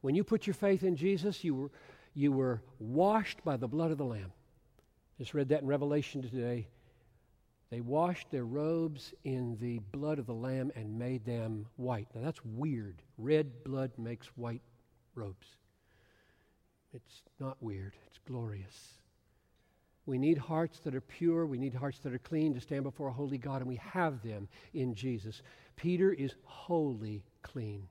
When 0.00 0.14
you 0.14 0.24
put 0.24 0.46
your 0.46 0.54
faith 0.54 0.82
in 0.82 0.96
Jesus, 0.96 1.44
you, 1.44 1.54
were, 1.54 1.70
You 2.14 2.32
were 2.32 2.62
washed 2.78 3.42
by 3.44 3.56
the 3.56 3.68
blood 3.68 3.90
of 3.90 3.98
the 3.98 4.04
Lamb. 4.04 4.32
Just 5.18 5.34
read 5.34 5.48
that 5.50 5.62
in 5.62 5.68
Revelation 5.68 6.22
today. 6.22 6.68
They 7.70 7.80
washed 7.80 8.30
their 8.30 8.44
robes 8.44 9.14
in 9.24 9.56
the 9.60 9.78
blood 9.92 10.18
of 10.18 10.26
the 10.26 10.34
Lamb 10.34 10.72
and 10.74 10.98
made 10.98 11.24
them 11.24 11.66
white. 11.76 12.08
Now 12.14 12.20
that's 12.22 12.44
weird. 12.44 13.02
Red 13.16 13.64
blood 13.64 13.92
makes 13.96 14.26
white 14.36 14.60
robes. 15.14 15.46
It's 16.92 17.22
not 17.40 17.56
weird, 17.62 17.94
it's 18.06 18.18
glorious. 18.26 19.01
We 20.04 20.18
need 20.18 20.38
hearts 20.38 20.80
that 20.80 20.94
are 20.94 21.00
pure. 21.00 21.46
We 21.46 21.58
need 21.58 21.74
hearts 21.74 21.98
that 22.00 22.12
are 22.12 22.18
clean 22.18 22.54
to 22.54 22.60
stand 22.60 22.82
before 22.82 23.08
a 23.08 23.12
holy 23.12 23.38
God, 23.38 23.60
and 23.60 23.68
we 23.68 23.76
have 23.76 24.22
them 24.22 24.48
in 24.74 24.94
Jesus. 24.94 25.42
Peter 25.76 26.12
is 26.12 26.34
wholly 26.44 27.24
clean. 27.42 27.86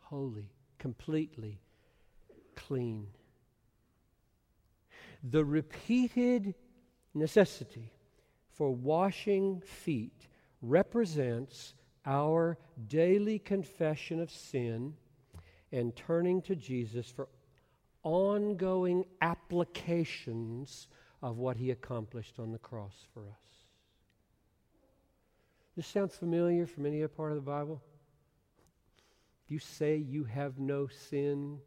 Holy, 0.00 0.50
completely 0.78 1.60
clean. 2.56 3.08
The 5.22 5.44
repeated 5.44 6.54
necessity 7.14 7.92
for 8.52 8.70
washing 8.70 9.60
feet 9.60 10.28
represents 10.62 11.74
our 12.06 12.58
daily 12.88 13.38
confession 13.38 14.20
of 14.20 14.30
sin 14.30 14.94
and 15.72 15.94
turning 15.94 16.40
to 16.42 16.56
Jesus 16.56 17.10
for 17.10 17.28
ongoing 18.02 19.04
applications 19.20 20.88
of 21.22 21.38
what 21.38 21.56
he 21.56 21.70
accomplished 21.70 22.38
on 22.38 22.52
the 22.52 22.58
cross 22.58 22.94
for 23.12 23.20
us. 23.20 23.50
This 25.76 25.86
sounds 25.86 26.14
familiar 26.14 26.66
from 26.66 26.86
any 26.86 27.02
other 27.02 27.08
part 27.08 27.30
of 27.30 27.36
the 27.36 27.42
Bible? 27.42 27.80
You 29.48 29.58
say 29.58 29.96
you 29.96 30.24
have 30.24 30.58
no 30.58 30.86
sin, 30.86 31.58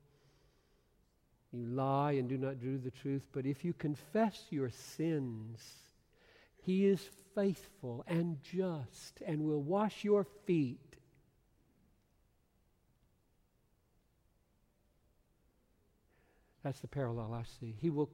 you 1.51 1.65
lie 1.65 2.13
and 2.13 2.27
do 2.27 2.38
not 2.38 2.59
do 2.59 2.77
the 2.77 2.91
truth. 2.91 3.23
But 3.31 3.45
if 3.45 3.63
you 3.63 3.73
confess 3.73 4.45
your 4.49 4.69
sins, 4.69 5.61
he 6.61 6.86
is 6.86 7.09
faithful 7.36 8.03
and 8.07 8.38
just 8.41 9.21
and 9.25 9.43
will 9.43 9.61
wash 9.61 10.03
your 10.03 10.25
feet. 10.45 10.79
That's 16.64 16.80
the 16.80 16.88
parallel 16.88 17.34
I 17.34 17.43
see. 17.59 17.76
He 17.82 17.89
will, 17.89 18.09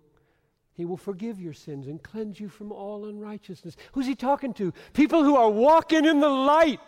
he 0.73 0.85
will 0.85 0.97
forgive 0.97 1.39
your 1.39 1.53
sins 1.53 1.87
and 1.87 2.01
cleanse 2.01 2.39
you 2.39 2.49
from 2.49 2.71
all 2.71 3.05
unrighteousness. 3.05 3.75
Who's 3.91 4.07
he 4.07 4.15
talking 4.15 4.53
to? 4.55 4.73
People 4.93 5.23
who 5.23 5.35
are 5.35 5.49
walking 5.49 6.05
in 6.05 6.19
the 6.19 6.29
light. 6.29 6.79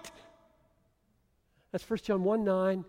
That's 1.71 1.87
1 1.89 1.99
John 2.03 2.23
1 2.23 2.43
9. 2.43 2.85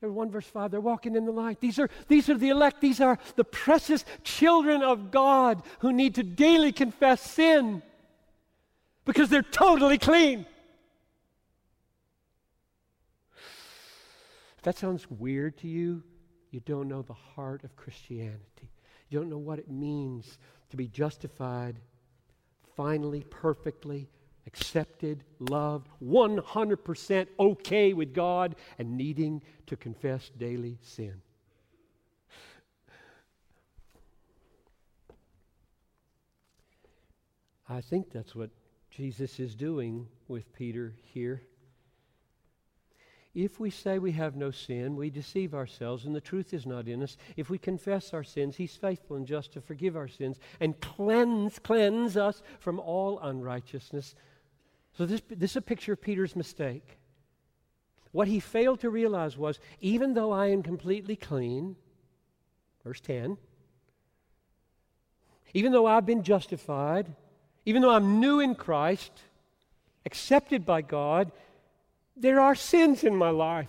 1 0.00 0.30
verse 0.30 0.46
5 0.46 0.70
they're 0.70 0.82
walking 0.82 1.16
in 1.16 1.24
the 1.24 1.32
light 1.32 1.60
these 1.62 1.78
are 1.78 1.88
these 2.08 2.28
are 2.28 2.36
the 2.36 2.50
elect 2.50 2.82
these 2.82 3.00
are 3.00 3.18
the 3.36 3.44
precious 3.44 4.04
children 4.22 4.82
of 4.82 5.10
god 5.10 5.62
who 5.78 5.94
need 5.94 6.14
to 6.16 6.22
daily 6.22 6.72
confess 6.72 7.22
sin 7.22 7.82
because 9.04 9.28
they're 9.28 9.42
totally 9.42 9.98
clean. 9.98 10.46
If 14.58 14.64
that 14.64 14.78
sounds 14.78 15.10
weird 15.10 15.58
to 15.58 15.68
you, 15.68 16.02
you 16.54 16.60
don't 16.60 16.86
know 16.86 17.02
the 17.02 17.12
heart 17.12 17.64
of 17.64 17.74
Christianity. 17.74 18.70
You 19.08 19.18
don't 19.18 19.28
know 19.28 19.38
what 19.38 19.58
it 19.58 19.68
means 19.68 20.38
to 20.70 20.76
be 20.76 20.86
justified 20.86 21.80
finally, 22.76 23.24
perfectly, 23.28 24.08
accepted, 24.46 25.24
loved, 25.40 25.88
100% 26.00 27.26
okay 27.40 27.92
with 27.92 28.14
God, 28.14 28.54
and 28.78 28.96
needing 28.96 29.42
to 29.66 29.76
confess 29.76 30.30
daily 30.38 30.78
sin. 30.80 31.20
I 37.68 37.80
think 37.80 38.12
that's 38.12 38.36
what 38.36 38.50
Jesus 38.90 39.40
is 39.40 39.56
doing 39.56 40.06
with 40.28 40.52
Peter 40.52 40.94
here. 41.02 41.42
If 43.34 43.58
we 43.58 43.70
say 43.70 43.98
we 43.98 44.12
have 44.12 44.36
no 44.36 44.52
sin, 44.52 44.94
we 44.94 45.10
deceive 45.10 45.54
ourselves 45.54 46.04
and 46.04 46.14
the 46.14 46.20
truth 46.20 46.54
is 46.54 46.66
not 46.66 46.86
in 46.86 47.02
us. 47.02 47.16
If 47.36 47.50
we 47.50 47.58
confess 47.58 48.14
our 48.14 48.22
sins, 48.22 48.56
he's 48.56 48.76
faithful 48.76 49.16
and 49.16 49.26
just 49.26 49.52
to 49.52 49.60
forgive 49.60 49.96
our 49.96 50.06
sins 50.06 50.38
and 50.60 50.80
cleanse 50.80 51.58
cleanse 51.58 52.16
us 52.16 52.42
from 52.60 52.78
all 52.78 53.18
unrighteousness. 53.18 54.14
So 54.96 55.04
this, 55.04 55.20
this 55.28 55.52
is 55.52 55.56
a 55.56 55.62
picture 55.62 55.94
of 55.94 56.00
Peter's 56.00 56.36
mistake. 56.36 56.98
What 58.12 58.28
he 58.28 58.38
failed 58.38 58.78
to 58.80 58.90
realize 58.90 59.36
was 59.36 59.58
even 59.80 60.14
though 60.14 60.30
I 60.30 60.46
am 60.46 60.62
completely 60.62 61.16
clean, 61.16 61.74
verse 62.84 63.00
10, 63.00 63.36
even 65.54 65.72
though 65.72 65.86
I've 65.86 66.06
been 66.06 66.22
justified, 66.22 67.12
even 67.66 67.82
though 67.82 67.90
I'm 67.90 68.20
new 68.20 68.38
in 68.38 68.54
Christ, 68.54 69.10
accepted 70.06 70.64
by 70.64 70.82
God, 70.82 71.32
there 72.16 72.40
are 72.40 72.54
sins 72.54 73.04
in 73.04 73.16
my 73.16 73.30
life. 73.30 73.68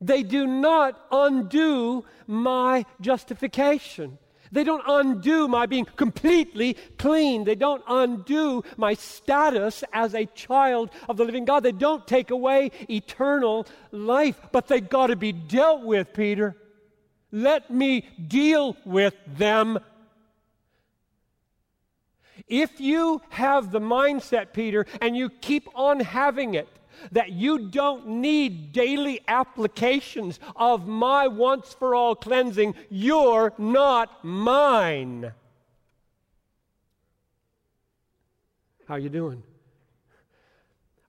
They 0.00 0.22
do 0.22 0.46
not 0.46 1.00
undo 1.10 2.04
my 2.26 2.84
justification. 3.00 4.18
They 4.50 4.64
don't 4.64 4.84
undo 4.86 5.48
my 5.48 5.66
being 5.66 5.84
completely 5.84 6.74
clean. 6.96 7.44
They 7.44 7.54
don't 7.54 7.82
undo 7.86 8.62
my 8.76 8.94
status 8.94 9.84
as 9.92 10.14
a 10.14 10.26
child 10.26 10.90
of 11.08 11.16
the 11.16 11.24
living 11.24 11.44
God. 11.44 11.62
They 11.62 11.72
don't 11.72 12.06
take 12.06 12.30
away 12.30 12.70
eternal 12.88 13.66
life, 13.90 14.40
but 14.52 14.68
they 14.68 14.80
got 14.80 15.08
to 15.08 15.16
be 15.16 15.32
dealt 15.32 15.82
with, 15.82 16.14
Peter. 16.14 16.56
Let 17.30 17.70
me 17.70 18.08
deal 18.26 18.76
with 18.86 19.14
them 19.26 19.80
if 22.48 22.80
you 22.80 23.20
have 23.30 23.70
the 23.70 23.80
mindset, 23.80 24.52
Peter, 24.52 24.86
and 25.00 25.16
you 25.16 25.30
keep 25.30 25.68
on 25.74 26.00
having 26.00 26.54
it, 26.54 26.68
that 27.12 27.30
you 27.30 27.68
don't 27.70 28.06
need 28.08 28.72
daily 28.72 29.20
applications 29.28 30.40
of 30.56 30.86
my 30.86 31.28
once 31.28 31.74
for 31.74 31.94
all 31.94 32.14
cleansing, 32.14 32.74
you're 32.90 33.52
not 33.58 34.24
mine. 34.24 35.32
How 38.86 38.96
you 38.96 39.08
doing? 39.08 39.42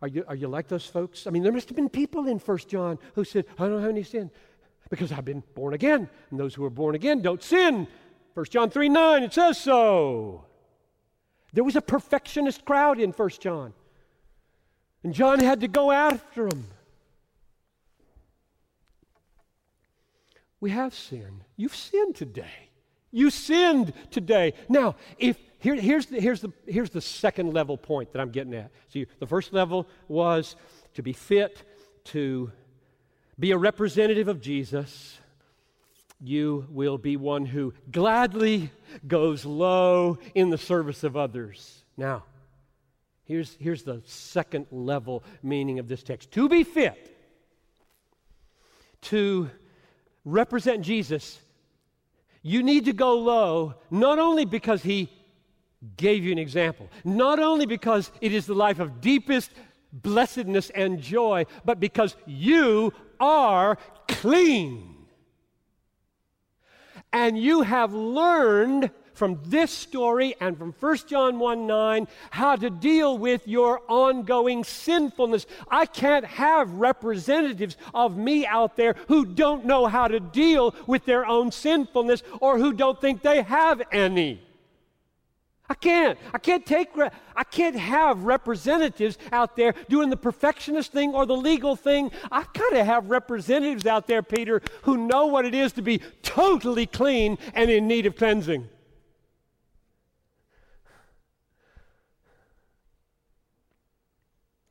Are 0.02 0.08
you, 0.08 0.24
are 0.28 0.36
you 0.36 0.48
like 0.48 0.68
those 0.68 0.86
folks? 0.86 1.28
I 1.28 1.30
mean, 1.30 1.44
there 1.44 1.52
must 1.52 1.70
have 1.70 1.76
been 1.76 1.90
people 1.90 2.28
in 2.28 2.40
First 2.40 2.70
John 2.70 3.00
who 3.16 3.24
said, 3.24 3.46
I 3.58 3.68
don't 3.68 3.82
have 3.82 3.90
any 3.90 4.04
sin 4.04 4.32
because 4.90 5.12
I've 5.12 5.26
been 5.26 5.44
born 5.56 5.74
again. 5.74 6.10
And 6.30 6.40
those 6.40 6.54
who 6.54 6.64
are 6.64 6.70
born 6.70 6.96
again 6.96 7.22
don't 7.22 7.44
sin. 7.44 7.88
First 8.34 8.52
John 8.52 8.70
3 8.70 8.90
9, 8.90 9.24
it 9.24 9.34
says 9.34 9.58
so. 9.58 10.46
There 11.54 11.64
was 11.64 11.76
a 11.76 11.82
perfectionist 11.82 12.66
crowd 12.66 13.00
in 13.00 13.12
First 13.12 13.42
John. 13.42 13.74
And 15.04 15.14
John 15.14 15.40
had 15.40 15.62
to 15.62 15.68
go 15.68 15.92
after 15.92 16.50
them. 16.50 16.68
We 20.60 20.72
have 20.72 20.94
sinned. 20.94 21.46
You've 21.56 21.76
sinned 21.76 22.16
today. 22.16 22.70
You 23.12 23.30
sinned 23.30 23.94
today. 24.12 24.54
Now, 24.68 24.96
if 25.18 25.38
here, 25.60 25.76
here's, 25.76 26.06
the, 26.06 26.20
here's, 26.20 26.42
the, 26.42 26.52
here's 26.68 26.90
the 26.90 27.02
second 27.02 27.54
level 27.54 27.78
point 27.78 28.14
that 28.14 28.20
I'm 28.20 28.32
getting 28.32 28.54
at. 28.54 28.72
See, 28.90 29.08
the 29.20 29.28
first 29.28 29.52
level 29.52 29.88
was 30.08 30.56
to 30.94 31.04
be 31.04 31.14
fit 31.14 31.64
to 32.06 32.52
be 33.38 33.52
a 33.52 33.58
representative 33.58 34.28
of 34.28 34.42
Jesus 34.42 35.18
you 36.22 36.66
will 36.70 36.98
be 36.98 37.16
one 37.18 37.46
who 37.46 37.74
gladly 37.92 38.72
goes 39.08 39.46
low 39.46 40.18
in 40.36 40.50
the 40.50 40.58
service 40.58 41.04
of 41.04 41.16
others. 41.16 41.84
Now, 41.96 42.24
here's, 43.26 43.56
here's 43.60 43.84
the 43.84 44.02
second 44.06 44.68
level 44.72 45.24
meaning 45.42 45.80
of 45.80 45.88
this 45.88 46.04
text 46.04 46.32
to 46.32 46.50
be 46.50 46.64
fit, 46.64 47.16
to 49.04 49.50
represent 50.26 50.84
Jesus, 50.84 51.40
you 52.42 52.64
need 52.64 52.86
to 52.86 52.94
go 52.94 53.18
low, 53.18 53.76
not 53.90 54.20
only 54.20 54.46
because 54.46 54.84
he 54.84 55.10
gave 55.96 56.26
you 56.26 56.32
an 56.32 56.40
example, 56.40 56.90
not 57.06 57.40
only 57.40 57.66
because 57.66 58.12
it 58.20 58.34
is 58.34 58.46
the 58.46 58.54
life 58.54 58.80
of 58.80 59.00
deepest 59.00 59.52
blessedness 59.92 60.70
and 60.72 61.02
joy, 61.02 61.46
but 61.66 61.80
because 61.80 62.16
you 62.26 62.94
are 63.20 63.78
clean. 64.08 64.96
And 67.12 67.38
you 67.38 67.62
have 67.62 67.94
learned 67.94 68.92
from 69.14 69.38
this 69.46 69.70
story 69.72 70.34
and 70.40 70.58
from 70.58 70.74
1 70.80 70.98
John 71.08 71.40
1 71.40 71.68
9 71.68 72.08
how 72.32 72.56
to 72.56 72.70
deal 72.70 73.18
with 73.18 73.48
your 73.48 73.82
ongoing 73.90 74.64
sinfulness. 74.64 75.46
I 75.70 75.88
can't 75.88 76.24
have 76.24 76.72
representatives 76.74 77.76
of 77.94 78.18
me 78.18 78.46
out 78.46 78.78
there 78.78 78.96
who 79.08 79.26
don't 79.26 79.66
know 79.66 79.88
how 79.88 80.08
to 80.08 80.22
deal 80.22 80.74
with 80.88 81.04
their 81.06 81.26
own 81.26 81.52
sinfulness 81.52 82.24
or 82.40 82.58
who 82.58 82.72
don't 82.72 83.02
think 83.02 83.22
they 83.22 83.42
have 83.42 83.82
any. 83.92 84.42
I 85.70 85.76
can't. 85.76 86.18
I 86.34 86.40
can't 86.40 86.66
take 86.66 86.90
I 87.36 87.44
can't 87.44 87.76
have 87.76 88.24
representatives 88.24 89.20
out 89.32 89.56
there 89.56 89.76
doing 89.88 90.10
the 90.10 90.18
perfectionist 90.18 90.92
thing 90.92 91.14
or 91.14 91.28
the 91.28 91.38
legal 91.38 91.76
thing. 91.76 92.12
I've 92.32 92.52
got 92.54 92.70
to 92.72 92.84
have 92.84 93.12
representatives 93.12 93.86
out 93.86 94.08
there, 94.08 94.24
Peter, 94.24 94.64
who 94.82 94.98
know 94.98 95.28
what 95.28 95.46
it 95.46 95.54
is 95.54 95.72
to 95.74 95.84
be 95.84 96.02
totally 96.24 96.88
clean 96.88 97.38
and 97.54 97.70
in 97.70 97.88
need 97.88 98.08
of 98.08 98.16
cleansing. 98.16 98.68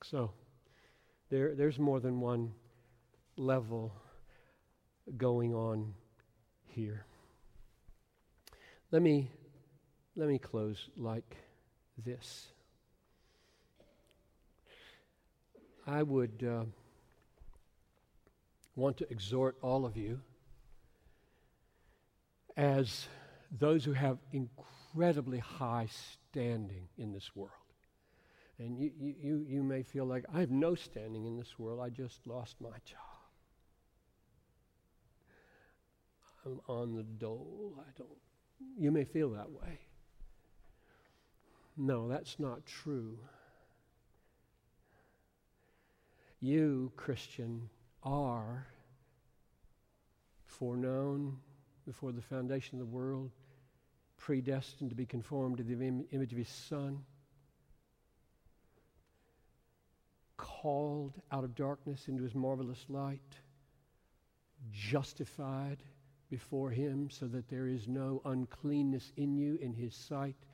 So, 0.03 0.33
there, 1.31 1.55
there's 1.55 1.79
more 1.79 2.01
than 2.01 2.21
one 2.21 2.55
level 3.37 3.93
going 5.17 5.55
on 5.55 5.95
here. 6.67 7.05
Let 8.91 9.03
me 9.03 9.31
let 10.19 10.29
me 10.29 10.37
close 10.37 10.89
like 10.97 11.37
this. 12.05 12.49
I 15.87 16.03
would 16.03 16.45
uh, 16.47 16.65
want 18.75 18.97
to 18.97 19.11
exhort 19.13 19.57
all 19.63 19.87
of 19.87 19.97
you 19.97 20.21
as 22.57 23.07
those 23.61 23.85
who 23.85 23.93
have 23.93 24.19
incredibly 24.33 25.39
high 25.39 25.87
standing 26.33 26.89
in 26.99 27.13
this 27.13 27.31
world. 27.37 27.53
And 28.59 28.77
you, 28.77 28.91
you, 28.99 29.47
you 29.49 29.63
may 29.63 29.85
feel 29.85 30.05
like, 30.05 30.25
I 30.35 30.41
have 30.41 30.51
no 30.51 30.75
standing 30.75 31.27
in 31.27 31.37
this 31.37 31.61
world, 31.61 31.81
I 31.81 31.91
just 31.91 32.27
lost 32.27 32.57
my 32.61 32.77
job. 32.85 32.99
I'm 36.45 36.61
on 36.67 36.97
the 36.97 37.05
dole. 37.05 37.75
I 37.79 37.91
don't. 37.97 38.09
You 38.77 38.91
may 38.91 39.05
feel 39.05 39.31
that 39.31 39.51
way. 39.51 39.79
No, 41.81 42.09
that's 42.09 42.41
not 42.41 42.67
true. 42.67 43.17
You, 46.41 46.93
Christian, 46.97 47.71
are 48.03 48.67
foreknown 50.45 51.39
before 51.87 52.11
the 52.11 52.21
foundation 52.21 52.81
of 52.81 52.87
the 52.87 52.93
world, 52.93 53.31
predestined 54.17 54.91
to 54.91 54.97
be 54.97 55.07
conformed 55.07 55.59
to 55.59 55.63
the 55.63 55.75
Im- 55.75 56.07
image 56.11 56.33
of 56.33 56.39
His 56.39 56.49
Son, 56.49 57.05
called 60.37 61.15
out 61.31 61.45
of 61.45 61.55
darkness 61.55 62.09
into 62.09 62.25
His 62.25 62.35
marvelous 62.35 62.85
light, 62.89 63.41
justified 64.73 65.85
before 66.29 66.71
Him 66.71 67.09
so 67.09 67.29
that 67.29 67.49
there 67.49 67.69
is 67.69 67.87
no 67.87 68.21
uncleanness 68.25 69.13
in 69.17 69.37
you 69.37 69.57
in 69.63 69.75
His 69.75 69.95
sight 69.95 70.48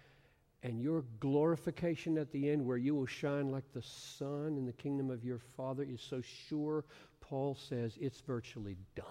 and 0.64 0.80
your 0.80 1.04
glorification 1.20 2.16
at 2.16 2.32
the 2.32 2.50
end, 2.50 2.64
where 2.64 2.78
you 2.78 2.94
will 2.94 3.06
shine 3.06 3.50
like 3.50 3.70
the 3.74 3.82
sun 3.82 4.56
in 4.56 4.64
the 4.64 4.72
kingdom 4.72 5.10
of 5.10 5.22
your 5.22 5.38
Father, 5.56 5.82
is 5.82 6.00
so 6.00 6.22
sure. 6.48 6.86
Paul 7.20 7.54
says 7.54 7.98
it's 8.00 8.22
virtually 8.22 8.78
done. 8.96 9.06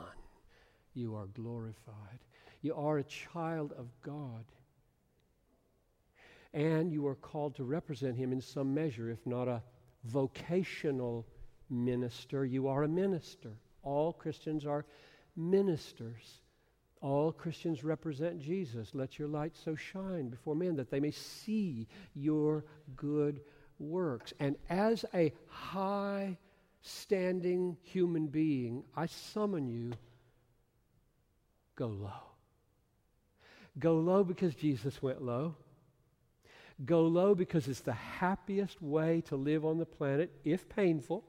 You 0.95 1.15
are 1.15 1.27
glorified. 1.27 2.19
You 2.63 2.73
are 2.73 2.97
a 2.97 3.03
child 3.03 3.71
of 3.77 3.87
God. 4.01 4.45
And 6.55 6.91
you 6.91 7.05
are 7.05 7.15
called 7.15 7.55
to 7.55 7.63
represent 7.63 8.17
Him 8.17 8.31
in 8.31 8.41
some 8.41 8.73
measure, 8.73 9.11
if 9.11 9.23
not 9.25 9.47
a 9.47 9.61
vocational 10.05 11.27
minister, 11.69 12.45
you 12.45 12.67
are 12.67 12.83
a 12.83 12.87
minister. 12.87 13.51
All 13.83 14.11
Christians 14.11 14.65
are 14.65 14.85
ministers. 15.35 16.41
All 17.03 17.33
Christians 17.33 17.83
represent 17.83 18.39
Jesus. 18.39 18.91
Let 18.93 19.19
your 19.19 19.27
light 19.27 19.57
so 19.57 19.75
shine 19.75 20.29
before 20.29 20.55
men 20.55 20.77
that 20.77 20.89
they 20.89 21.01
may 21.01 21.11
see 21.11 21.85
your 22.15 22.63
good 22.95 23.41
works. 23.77 24.33
And 24.39 24.55
as 24.69 25.03
a 25.13 25.33
high 25.47 26.37
standing 26.81 27.75
human 27.81 28.27
being, 28.27 28.85
I 28.95 29.07
summon 29.07 29.67
you 29.67 29.91
go 31.75 31.87
low. 31.87 32.09
Go 33.77 33.95
low 33.95 34.23
because 34.23 34.55
Jesus 34.55 35.01
went 35.01 35.21
low. 35.21 35.55
Go 36.85 37.01
low 37.01 37.35
because 37.35 37.67
it's 37.67 37.81
the 37.81 37.91
happiest 37.91 38.81
way 38.81 39.19
to 39.27 39.35
live 39.35 39.65
on 39.65 39.77
the 39.77 39.85
planet, 39.85 40.31
if 40.45 40.69
painful 40.69 41.25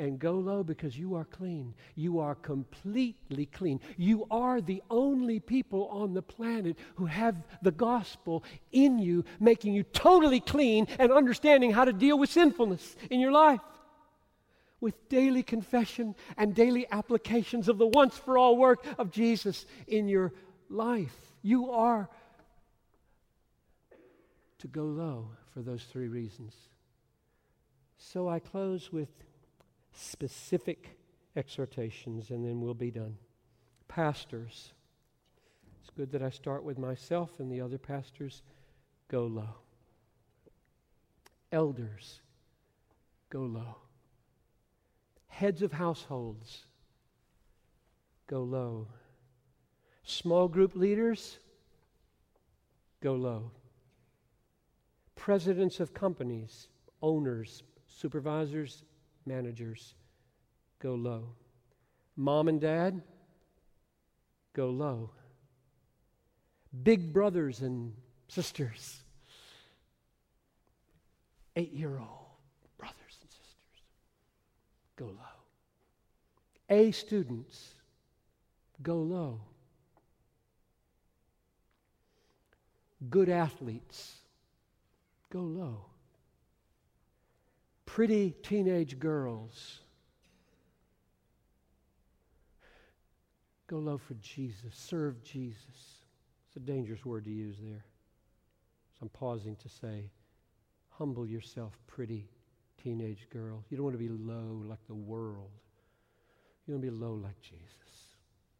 and 0.00 0.18
go 0.18 0.32
low 0.32 0.64
because 0.64 0.98
you 0.98 1.14
are 1.14 1.26
clean. 1.26 1.74
You 1.94 2.20
are 2.20 2.34
completely 2.34 3.44
clean. 3.44 3.80
You 3.98 4.26
are 4.30 4.62
the 4.62 4.82
only 4.88 5.40
people 5.40 5.88
on 5.88 6.14
the 6.14 6.22
planet 6.22 6.78
who 6.94 7.04
have 7.04 7.36
the 7.60 7.70
gospel 7.70 8.42
in 8.72 8.98
you, 8.98 9.26
making 9.38 9.74
you 9.74 9.82
totally 9.82 10.40
clean 10.40 10.88
and 10.98 11.12
understanding 11.12 11.70
how 11.70 11.84
to 11.84 11.92
deal 11.92 12.18
with 12.18 12.30
sinfulness 12.30 12.96
in 13.10 13.20
your 13.20 13.30
life. 13.30 13.60
With 14.80 15.10
daily 15.10 15.42
confession 15.42 16.14
and 16.38 16.54
daily 16.54 16.86
applications 16.90 17.68
of 17.68 17.76
the 17.76 17.86
once 17.86 18.16
for 18.16 18.38
all 18.38 18.56
work 18.56 18.82
of 18.96 19.10
Jesus 19.10 19.66
in 19.86 20.08
your 20.08 20.32
life. 20.70 21.14
You 21.42 21.72
are 21.72 22.08
to 24.60 24.66
go 24.66 24.84
low 24.84 25.28
for 25.52 25.60
those 25.60 25.82
three 25.84 26.08
reasons. 26.08 26.54
So 27.98 28.30
I 28.30 28.38
close 28.38 28.90
with 28.90 29.10
specific 29.92 30.96
exhortations, 31.36 32.30
and 32.30 32.44
then 32.44 32.60
we'll 32.60 32.74
be 32.74 32.90
done. 32.90 33.16
Pastors, 33.88 34.72
it's 35.80 35.90
good 35.96 36.12
that 36.12 36.22
I 36.22 36.30
start 36.30 36.64
with 36.64 36.78
myself 36.78 37.30
and 37.38 37.50
the 37.50 37.60
other 37.60 37.78
pastors. 37.78 38.42
Go 39.08 39.26
low. 39.26 39.56
Elders, 41.52 42.20
go 43.28 43.40
low. 43.40 43.76
Heads 45.26 45.62
of 45.62 45.72
households, 45.72 46.66
go 48.26 48.42
low. 48.42 48.86
Small 50.04 50.48
group 50.48 50.76
leaders, 50.76 51.38
go 53.02 53.14
low. 53.14 53.50
Presidents 55.16 55.80
of 55.80 55.92
companies, 55.92 56.68
owners, 57.02 57.62
supervisors, 57.88 58.84
managers, 59.26 59.94
go 60.80 60.94
low. 60.94 61.24
Mom 62.16 62.48
and 62.48 62.60
dad, 62.60 63.00
go 64.52 64.70
low. 64.70 65.10
Big 66.82 67.12
brothers 67.12 67.60
and 67.60 67.92
sisters, 68.28 69.00
eight 71.56 71.72
year 71.72 71.98
old 71.98 72.08
brothers 72.78 73.18
and 73.20 73.30
sisters, 73.30 73.82
go 74.96 75.06
low. 75.06 75.40
A 76.68 76.92
students, 76.92 77.74
go 78.82 78.96
low. 78.96 79.40
Good 83.08 83.28
athletes, 83.28 84.16
go 85.30 85.40
low 85.40 85.86
pretty 87.94 88.30
teenage 88.44 89.00
girls. 89.00 89.80
Go 93.66 93.78
low 93.78 93.98
for 93.98 94.14
Jesus. 94.14 94.72
Serve 94.72 95.22
Jesus. 95.24 96.04
It's 96.46 96.56
a 96.56 96.60
dangerous 96.60 97.04
word 97.04 97.24
to 97.24 97.30
use 97.30 97.56
there. 97.60 97.84
So 98.92 98.98
I'm 99.02 99.08
pausing 99.08 99.56
to 99.56 99.68
say, 99.68 100.08
humble 100.90 101.26
yourself, 101.26 101.72
pretty 101.88 102.28
teenage 102.80 103.26
girl. 103.28 103.64
You 103.70 103.76
don't 103.76 103.84
want 103.84 103.98
to 103.98 103.98
be 103.98 104.08
low 104.08 104.62
like 104.68 104.86
the 104.86 104.94
world. 104.94 105.50
You 106.66 106.74
want 106.74 106.84
to 106.84 106.90
be 106.92 106.96
low 106.96 107.14
like 107.14 107.40
Jesus. 107.40 107.64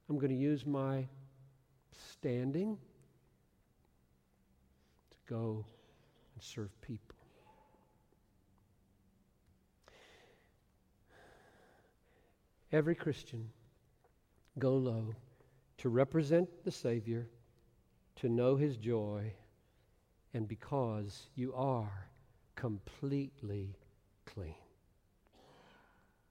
I'm 0.09 0.17
going 0.17 0.31
to 0.31 0.37
use 0.37 0.67
my 0.67 1.07
standing 2.13 2.77
to 5.11 5.33
go 5.33 5.65
and 6.35 6.43
serve 6.43 6.71
people. 6.81 7.20
Every 12.73 12.95
Christian 12.95 13.51
go 14.59 14.77
low 14.77 15.15
to 15.79 15.89
represent 15.89 16.49
the 16.65 16.71
Savior, 16.71 17.29
to 18.17 18.29
know 18.29 18.57
his 18.57 18.77
joy, 18.77 19.33
and 20.35 20.47
because 20.47 21.29
you 21.35 21.55
are 21.55 22.09
completely 22.55 23.75
clean. 24.27 24.55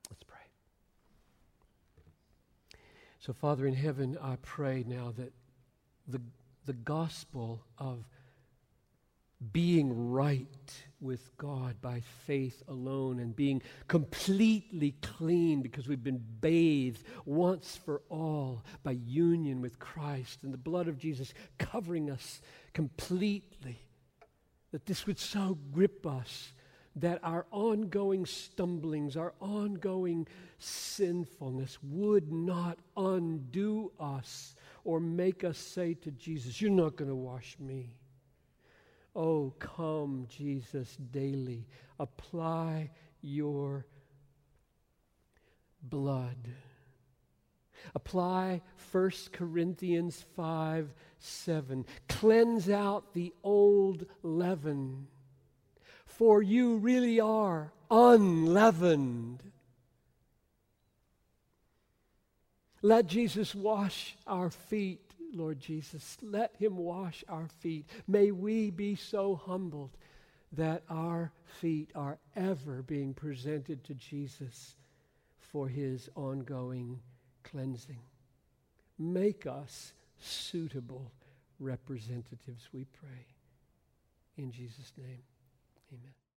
Let's 0.10 0.24
pray. 0.24 0.38
So, 3.20 3.34
Father 3.34 3.66
in 3.66 3.74
heaven, 3.74 4.18
I 4.22 4.38
pray 4.42 4.86
now 4.88 5.14
that 5.18 5.34
the, 6.08 6.22
the 6.66 6.74
gospel 6.74 7.62
of 7.78 8.06
being 9.52 10.12
right 10.12 10.74
with 11.00 11.36
God 11.38 11.82
by 11.82 12.02
faith 12.26 12.62
alone 12.68 13.20
and 13.20 13.36
being 13.36 13.62
completely 13.88 14.96
clean 15.02 15.62
because 15.62 15.88
we've 15.88 16.04
been 16.04 16.24
bathed 16.42 17.06
once 17.26 17.78
for 17.78 18.02
all 18.10 18.64
by 18.84 18.92
union 18.92 19.62
with 19.62 19.80
Christ 19.80 20.44
and 20.44 20.54
the 20.54 20.58
blood 20.58 20.90
of 20.90 20.98
Jesus 20.98 21.34
covering 21.58 22.12
us 22.12 22.42
completely, 22.74 23.80
that 24.72 24.86
this 24.86 25.08
would 25.08 25.20
so 25.20 25.58
grip 25.72 26.06
us 26.06 26.52
that 26.98 27.20
our 27.24 27.46
ongoing 27.52 28.26
stumblings, 28.26 29.16
our 29.16 29.34
ongoing 29.40 30.28
sinfulness 30.58 31.78
would 31.82 32.32
not 32.32 32.78
undo 32.98 33.92
us 34.00 34.56
or 34.84 35.00
make 35.00 35.46
us 35.46 35.58
say 35.58 35.94
to 35.94 36.12
Jesus, 36.12 36.60
You're 36.60 36.72
not 36.72 36.98
going 36.98 37.10
to 37.10 37.16
wash 37.16 37.56
me. 37.58 37.99
Oh, 39.22 39.53
come, 39.59 40.28
Jesus, 40.30 40.95
daily. 41.11 41.67
Apply 41.99 42.89
your 43.22 43.86
blood. 45.84 46.38
Apply 47.93 48.61
1 48.93 49.11
Corinthians 49.34 50.24
5 50.38 50.93
7. 51.20 51.86
Cleanse 52.07 52.70
out 52.70 53.13
the 53.13 53.34
old 53.43 54.05
leaven, 54.24 55.07
for 56.05 56.41
you 56.41 56.78
really 56.78 57.20
are 57.20 57.74
unleavened. 57.91 59.43
Let 62.82 63.07
Jesus 63.07 63.53
wash 63.53 64.15
our 64.26 64.49
feet, 64.49 65.09
Lord 65.34 65.59
Jesus. 65.59 66.17
Let 66.21 66.55
him 66.57 66.77
wash 66.77 67.23
our 67.30 67.47
feet. 67.59 67.86
May 68.07 68.32
we 68.32 68.69
be 68.69 68.95
so 68.95 69.36
humbled 69.36 69.91
that 70.53 70.84
our 70.89 71.32
feet 71.59 71.91
are 71.95 72.17
ever 72.36 72.82
being 72.82 73.13
presented 73.13 73.84
to 73.86 73.93
Jesus 73.93 74.75
for 75.39 75.67
his 75.67 76.09
ongoing 76.15 76.99
cleansing. 77.43 78.01
Make 78.97 79.45
us 79.45 79.93
suitable 80.19 81.11
representatives, 81.59 82.69
we 82.73 82.86
pray. 82.86 83.25
In 84.38 84.51
Jesus' 84.51 84.93
name, 84.97 85.23
amen. 85.91 86.28